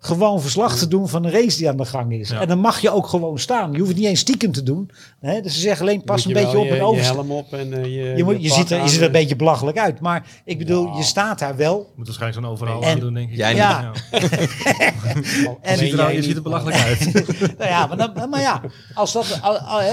[0.00, 2.28] Gewoon verslag te doen van een race die aan de gang is.
[2.28, 2.40] Ja.
[2.40, 3.72] En dan mag je ook gewoon staan.
[3.72, 4.90] Je hoeft het niet eens stiekem te doen.
[5.20, 5.40] Hè?
[5.40, 6.96] Dus ze zeggen alleen pas een je beetje op en je, over.
[7.02, 8.88] Je helm op en eh, je, Je, moet, je, ziet er, je aan.
[8.88, 10.00] ziet er een beetje belachelijk uit.
[10.00, 11.92] Maar ik bedoel, je staat daar wel.
[11.96, 13.36] Moet waarschijnlijk zo'n overal En- doen, denk ik.
[13.36, 13.92] Jij Ja.
[14.20, 17.12] Je En, ziet, er, jij je ziet niet, er belachelijk uit.
[17.58, 18.60] nou ja, maar, dan, maar ja,
[18.94, 19.40] als dat,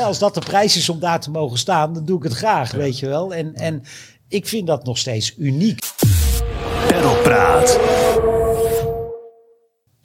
[0.05, 2.71] als dat de prijs is om daar te mogen staan, dan doe ik het graag,
[2.71, 3.33] weet je wel.
[3.33, 3.83] En, en
[4.27, 5.79] ik vind dat nog steeds uniek.
[6.87, 7.79] Perlpraat.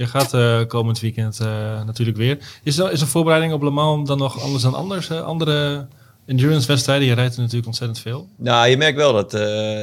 [0.01, 2.39] Je gaat eh, komend weekend eh, natuurlijk weer.
[2.63, 5.09] Is, er, is de voorbereiding op Le Mans dan nog anders dan anders?
[5.09, 5.87] eh, andere
[6.27, 7.07] endurance wedstrijden?
[7.07, 8.29] Je rijdt er natuurlijk ontzettend veel.
[8.37, 9.31] Nou, je merkt wel dat,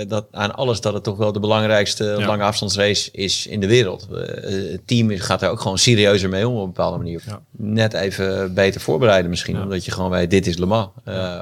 [0.09, 2.26] dat aan alles dat het toch wel de belangrijkste Ja.
[2.26, 4.07] lange afstandsrace is in de wereld.
[4.11, 7.24] Het team gaat er ook gewoon serieuzer mee om op een bepaalde manier.
[7.26, 7.39] Ja.
[7.51, 9.63] Net even beter voorbereiden misschien, Ja.
[9.63, 10.89] omdat je gewoon weet, dit is Le Mans.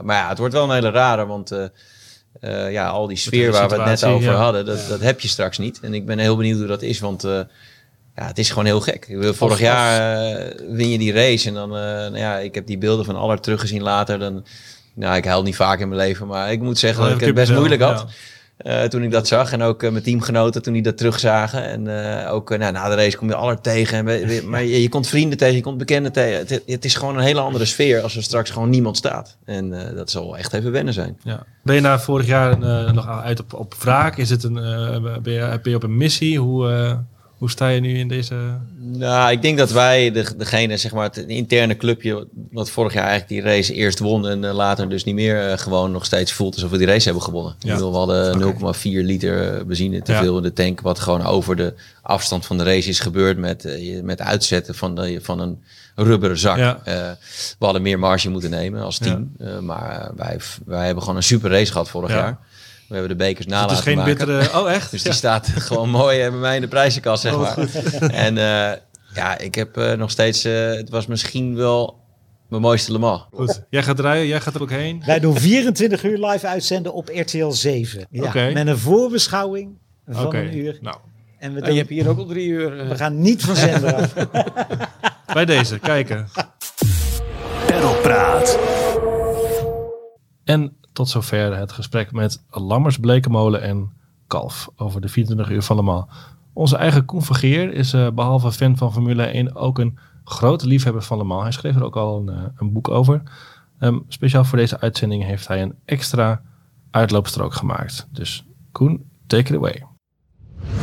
[0.03, 1.51] Maar ja, het wordt wel een hele rare, want
[2.69, 5.57] ja, al die sfeer waar we het net over hadden, dat, dat heb je straks
[5.57, 5.79] niet.
[5.81, 7.27] En ik ben heel benieuwd hoe dat is, want...
[8.15, 9.17] ja, het is gewoon heel gek.
[9.21, 12.77] Vorig jaar eh, win je die race en dan, eh, nou ja, ik heb die
[12.77, 14.19] beelden van Aller teruggezien later.
[14.19, 14.45] Dan,
[14.93, 17.25] nou, ik huil niet vaak in mijn leven, maar ik moet zeggen Oh, dat ik
[17.25, 18.05] het best moeilijk had.
[18.57, 19.51] eh, toen ik dat zag.
[19.51, 21.63] En ook mijn teamgenoten toen die dat terugzagen.
[21.63, 21.89] En
[22.27, 24.07] ook nou, na de race kom je aller tegen.
[24.07, 26.39] En maar je, je komt vrienden tegen, je komt bekenden tegen.
[26.39, 29.37] Het, het is gewoon een hele andere sfeer als er straks gewoon niemand staat.
[29.45, 31.17] En dat zal echt even wennen zijn.
[31.23, 31.43] Ja.
[31.63, 32.59] Ben je na vorig jaar
[32.93, 34.17] nog uit op, op wraak?
[34.17, 34.53] Is het een,
[35.23, 36.39] ben, je, ben je op een missie?
[36.39, 36.97] Hoe,
[37.37, 38.35] hoe sta je nu in deze...
[38.77, 43.07] Nou, ik denk dat wij, de, degene, zeg maar, het interne clubje, wat vorig jaar
[43.07, 46.31] eigenlijk die race eerst won en eh, later dus niet meer, eh, gewoon nog steeds
[46.33, 47.55] voelt alsof we die race hebben gewonnen.
[47.59, 47.67] Ja.
[47.69, 48.73] Ik bedoel, we hadden Oké.
[48.77, 50.21] 0,4 liter benzine te Ja.
[50.21, 53.65] veel in de tank, wat gewoon over de afstand van de race is gebeurd met,
[53.65, 55.63] eh, met uitzetten van, de, van een
[55.95, 56.57] rubberen zak.
[56.57, 56.79] Ja.
[56.83, 56.93] Eh,
[57.59, 61.17] we hadden meer marge moeten nemen als team, Eh, maar eh, wij, wij hebben gewoon
[61.17, 62.15] een super race gehad vorig Ja.
[62.15, 62.37] jaar.
[62.87, 64.15] We hebben de bekers na het is geen maken.
[64.17, 64.59] bittere...
[64.61, 64.91] Oh, echt?
[64.91, 67.57] Dus die staat gewoon mooi eh, bij mij in de prijzenkast, zeg Oh, maar.
[68.11, 68.77] En eh,
[69.13, 70.43] ja, ik heb eh, nog steeds...
[70.43, 71.99] eh, het was misschien wel
[72.49, 73.25] mijn mooiste Le Mans.
[73.33, 73.63] Goed.
[73.69, 75.03] Jij gaat rijden, jij gaat er ook heen.
[75.05, 78.07] Wij doen 24 uur live uitzenden op RTL 7.
[78.09, 78.33] Ja.
[78.33, 79.77] Met een voorbeschouwing
[80.07, 80.77] van een uur.
[80.81, 80.97] Nou,
[81.39, 82.87] En we, Oh, doen- je hebt hier ook al drie uur.
[82.87, 84.13] we gaan niet van zender af.
[85.33, 86.27] bij deze, kijken.
[87.65, 88.59] Perlpraat.
[90.43, 93.91] En tot zover het gesprek met Lammers, Blekenmolen en
[94.27, 96.05] Kalf over de 24 uur van Le Mans.
[96.53, 101.01] Onze eigen Koen Vergeer is eh, behalve fan van Formule 1 ook een grote liefhebber
[101.01, 101.43] van Le Mans.
[101.43, 103.23] Hij schreef er ook al een, eh, een boek over.
[103.79, 106.41] Ehm, speciaal voor deze uitzending heeft hij een extra
[106.91, 108.07] uitloopstrook gemaakt.
[108.11, 109.83] Dus Koen, take it away.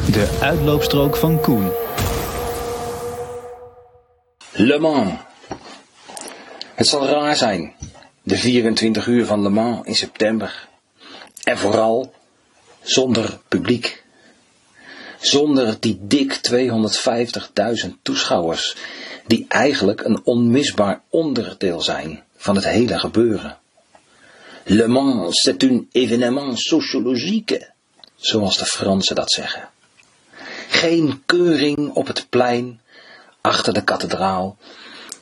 [0.06, 1.70] De uitloopstrook van Koen.
[4.52, 5.12] Le Mans.
[6.74, 7.81] Het zal raar zijn.
[8.22, 10.68] De 24 uur van Le Mans in september.
[11.44, 12.14] En vooral
[12.82, 14.04] zonder publiek.
[15.20, 16.40] Zonder die dik
[17.84, 18.76] 250.000 toeschouwers.
[19.26, 23.58] Die eigenlijk een onmisbaar onderdeel zijn van het hele gebeuren.
[24.64, 27.70] Le Mans, c'est un événement sociologique.
[28.16, 29.68] Zoals de Fransen dat zeggen.
[30.68, 32.80] Geen keuring op het plein
[33.40, 34.56] achter de kathedraal,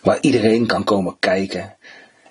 [0.01, 1.77] waar iedereen kan komen kijken.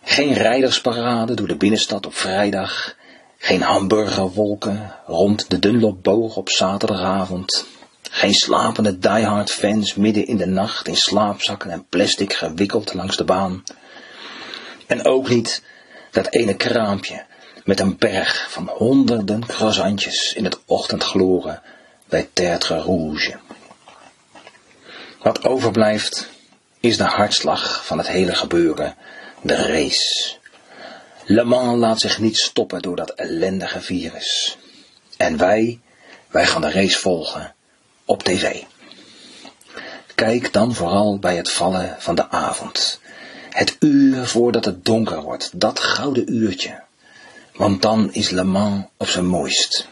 [0.09, 2.95] Geen rijdersparade door de binnenstad op vrijdag.
[3.37, 7.65] Geen hamburgerwolken rond de Dunlopboog op zaterdagavond.
[8.01, 13.23] Geen slapende diehard fans midden in de nacht in slaapzakken en plastic gewikkeld langs de
[13.23, 13.63] baan.
[14.87, 15.63] En ook niet
[16.11, 17.25] dat ene kraampje
[17.63, 21.61] met een berg van honderden croissantjes in het ochtendgloren
[22.07, 23.37] bij Tertre Rouge.
[25.21, 26.29] Wat overblijft
[26.79, 28.95] is de hartslag van het hele gebeuren,
[29.41, 30.35] de race.
[31.25, 34.57] Le Mans laat zich niet stoppen door dat ellendige virus.
[35.17, 35.79] En wij,
[36.27, 37.53] wij gaan de race volgen
[38.05, 38.63] op tv.
[40.15, 42.99] Kijk dan vooral bij het vallen van de avond.
[43.49, 46.83] Het uur voordat het donker wordt, dat gouden uurtje.
[47.55, 49.87] Want dan is Le Mans op zijn mooist.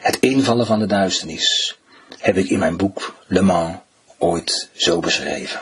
[0.00, 1.78] Het invallen van de duisternis
[2.18, 3.76] heb ik in mijn boek Le Mans
[4.18, 5.60] ooit zo beschreven.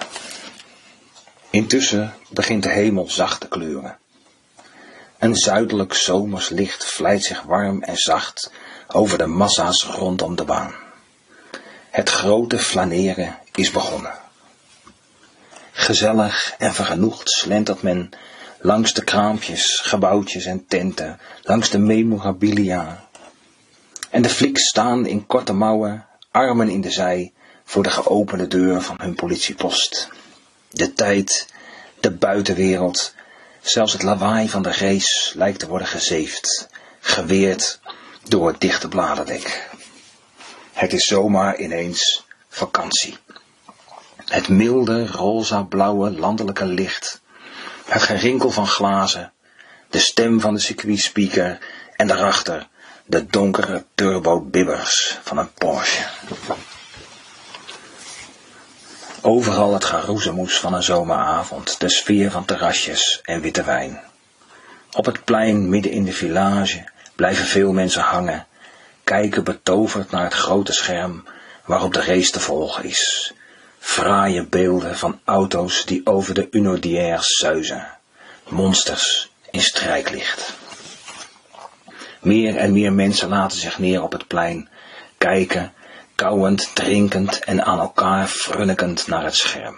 [1.55, 3.99] Intussen begint de hemel zacht te kleuren.
[5.19, 8.53] Een zuidelijk zomers licht vlijt zich warm en zacht
[8.87, 10.75] over de massa's rondom de baan.
[11.91, 14.13] Het grote flaneren is begonnen.
[15.73, 18.11] Gezellig en vergenoegd slentert men
[18.61, 23.09] langs de kraampjes, gebouwtjes en tenten, langs de memorabilia.
[24.11, 27.33] En de fliks staan in korte mouwen, armen in de zij,
[27.65, 30.09] voor de geopende deur van hun politiepost.
[30.75, 31.47] De tijd,
[32.01, 33.15] de buitenwereld,
[33.61, 36.69] zelfs het lawaai van de race lijkt te worden gezeefd,
[37.01, 37.81] geweerd
[38.29, 39.71] door het dichte bladerdek.
[40.73, 43.17] Het is zomaar ineens vakantie.
[44.25, 47.21] Het milde, roza-blauwe landelijke licht.
[47.85, 49.33] Het gerinkel van glazen.
[49.91, 51.59] De stem van de circuitspeaker.
[51.97, 52.69] En daarachter
[53.07, 56.05] de donkere turbo-bibbers van een Porsche.
[59.27, 64.01] Overal het geroezemoes van een zomeravond, de sfeer van terrasjes en witte wijn.
[64.93, 68.47] Op het plein midden in de village blijven veel mensen hangen,
[69.05, 71.25] kijken betoverd naar het grote scherm
[71.65, 73.33] waarop de race te volgen is.
[73.79, 77.87] Fraaie beelden van auto's die over de Unodières zuizen.
[78.49, 80.55] Monsters in strijklicht.
[82.21, 84.69] Meer en meer mensen laten zich neer op het plein,
[85.19, 85.73] kijken,
[86.15, 89.77] kauwend, drinkend en aan elkaar frunnikend naar het scherm.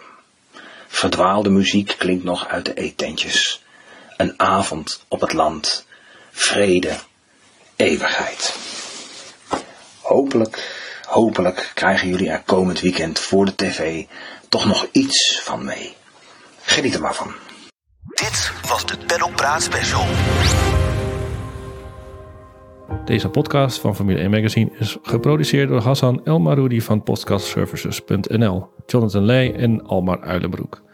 [0.88, 3.64] Verdwaalde muziek klinkt nog uit de eetentjes.
[4.16, 5.86] Een avond op het land.
[6.30, 6.96] Vrede.
[7.76, 8.54] Eeuwigheid.
[10.00, 10.58] Hopelijk,
[11.06, 14.04] hopelijk krijgen jullie er komend weekend voor de tv
[14.48, 15.96] toch nog iets van mee.
[16.62, 17.34] Geniet er maar van.
[18.02, 20.06] Dit was de Pedal Praat Special.
[23.04, 29.24] Deze podcast van Formule 1 Magazine is geproduceerd door Hassan El Maroudi van podcastservices.nl, Jonathan
[29.24, 30.85] Leij en Almar Uilenbroek.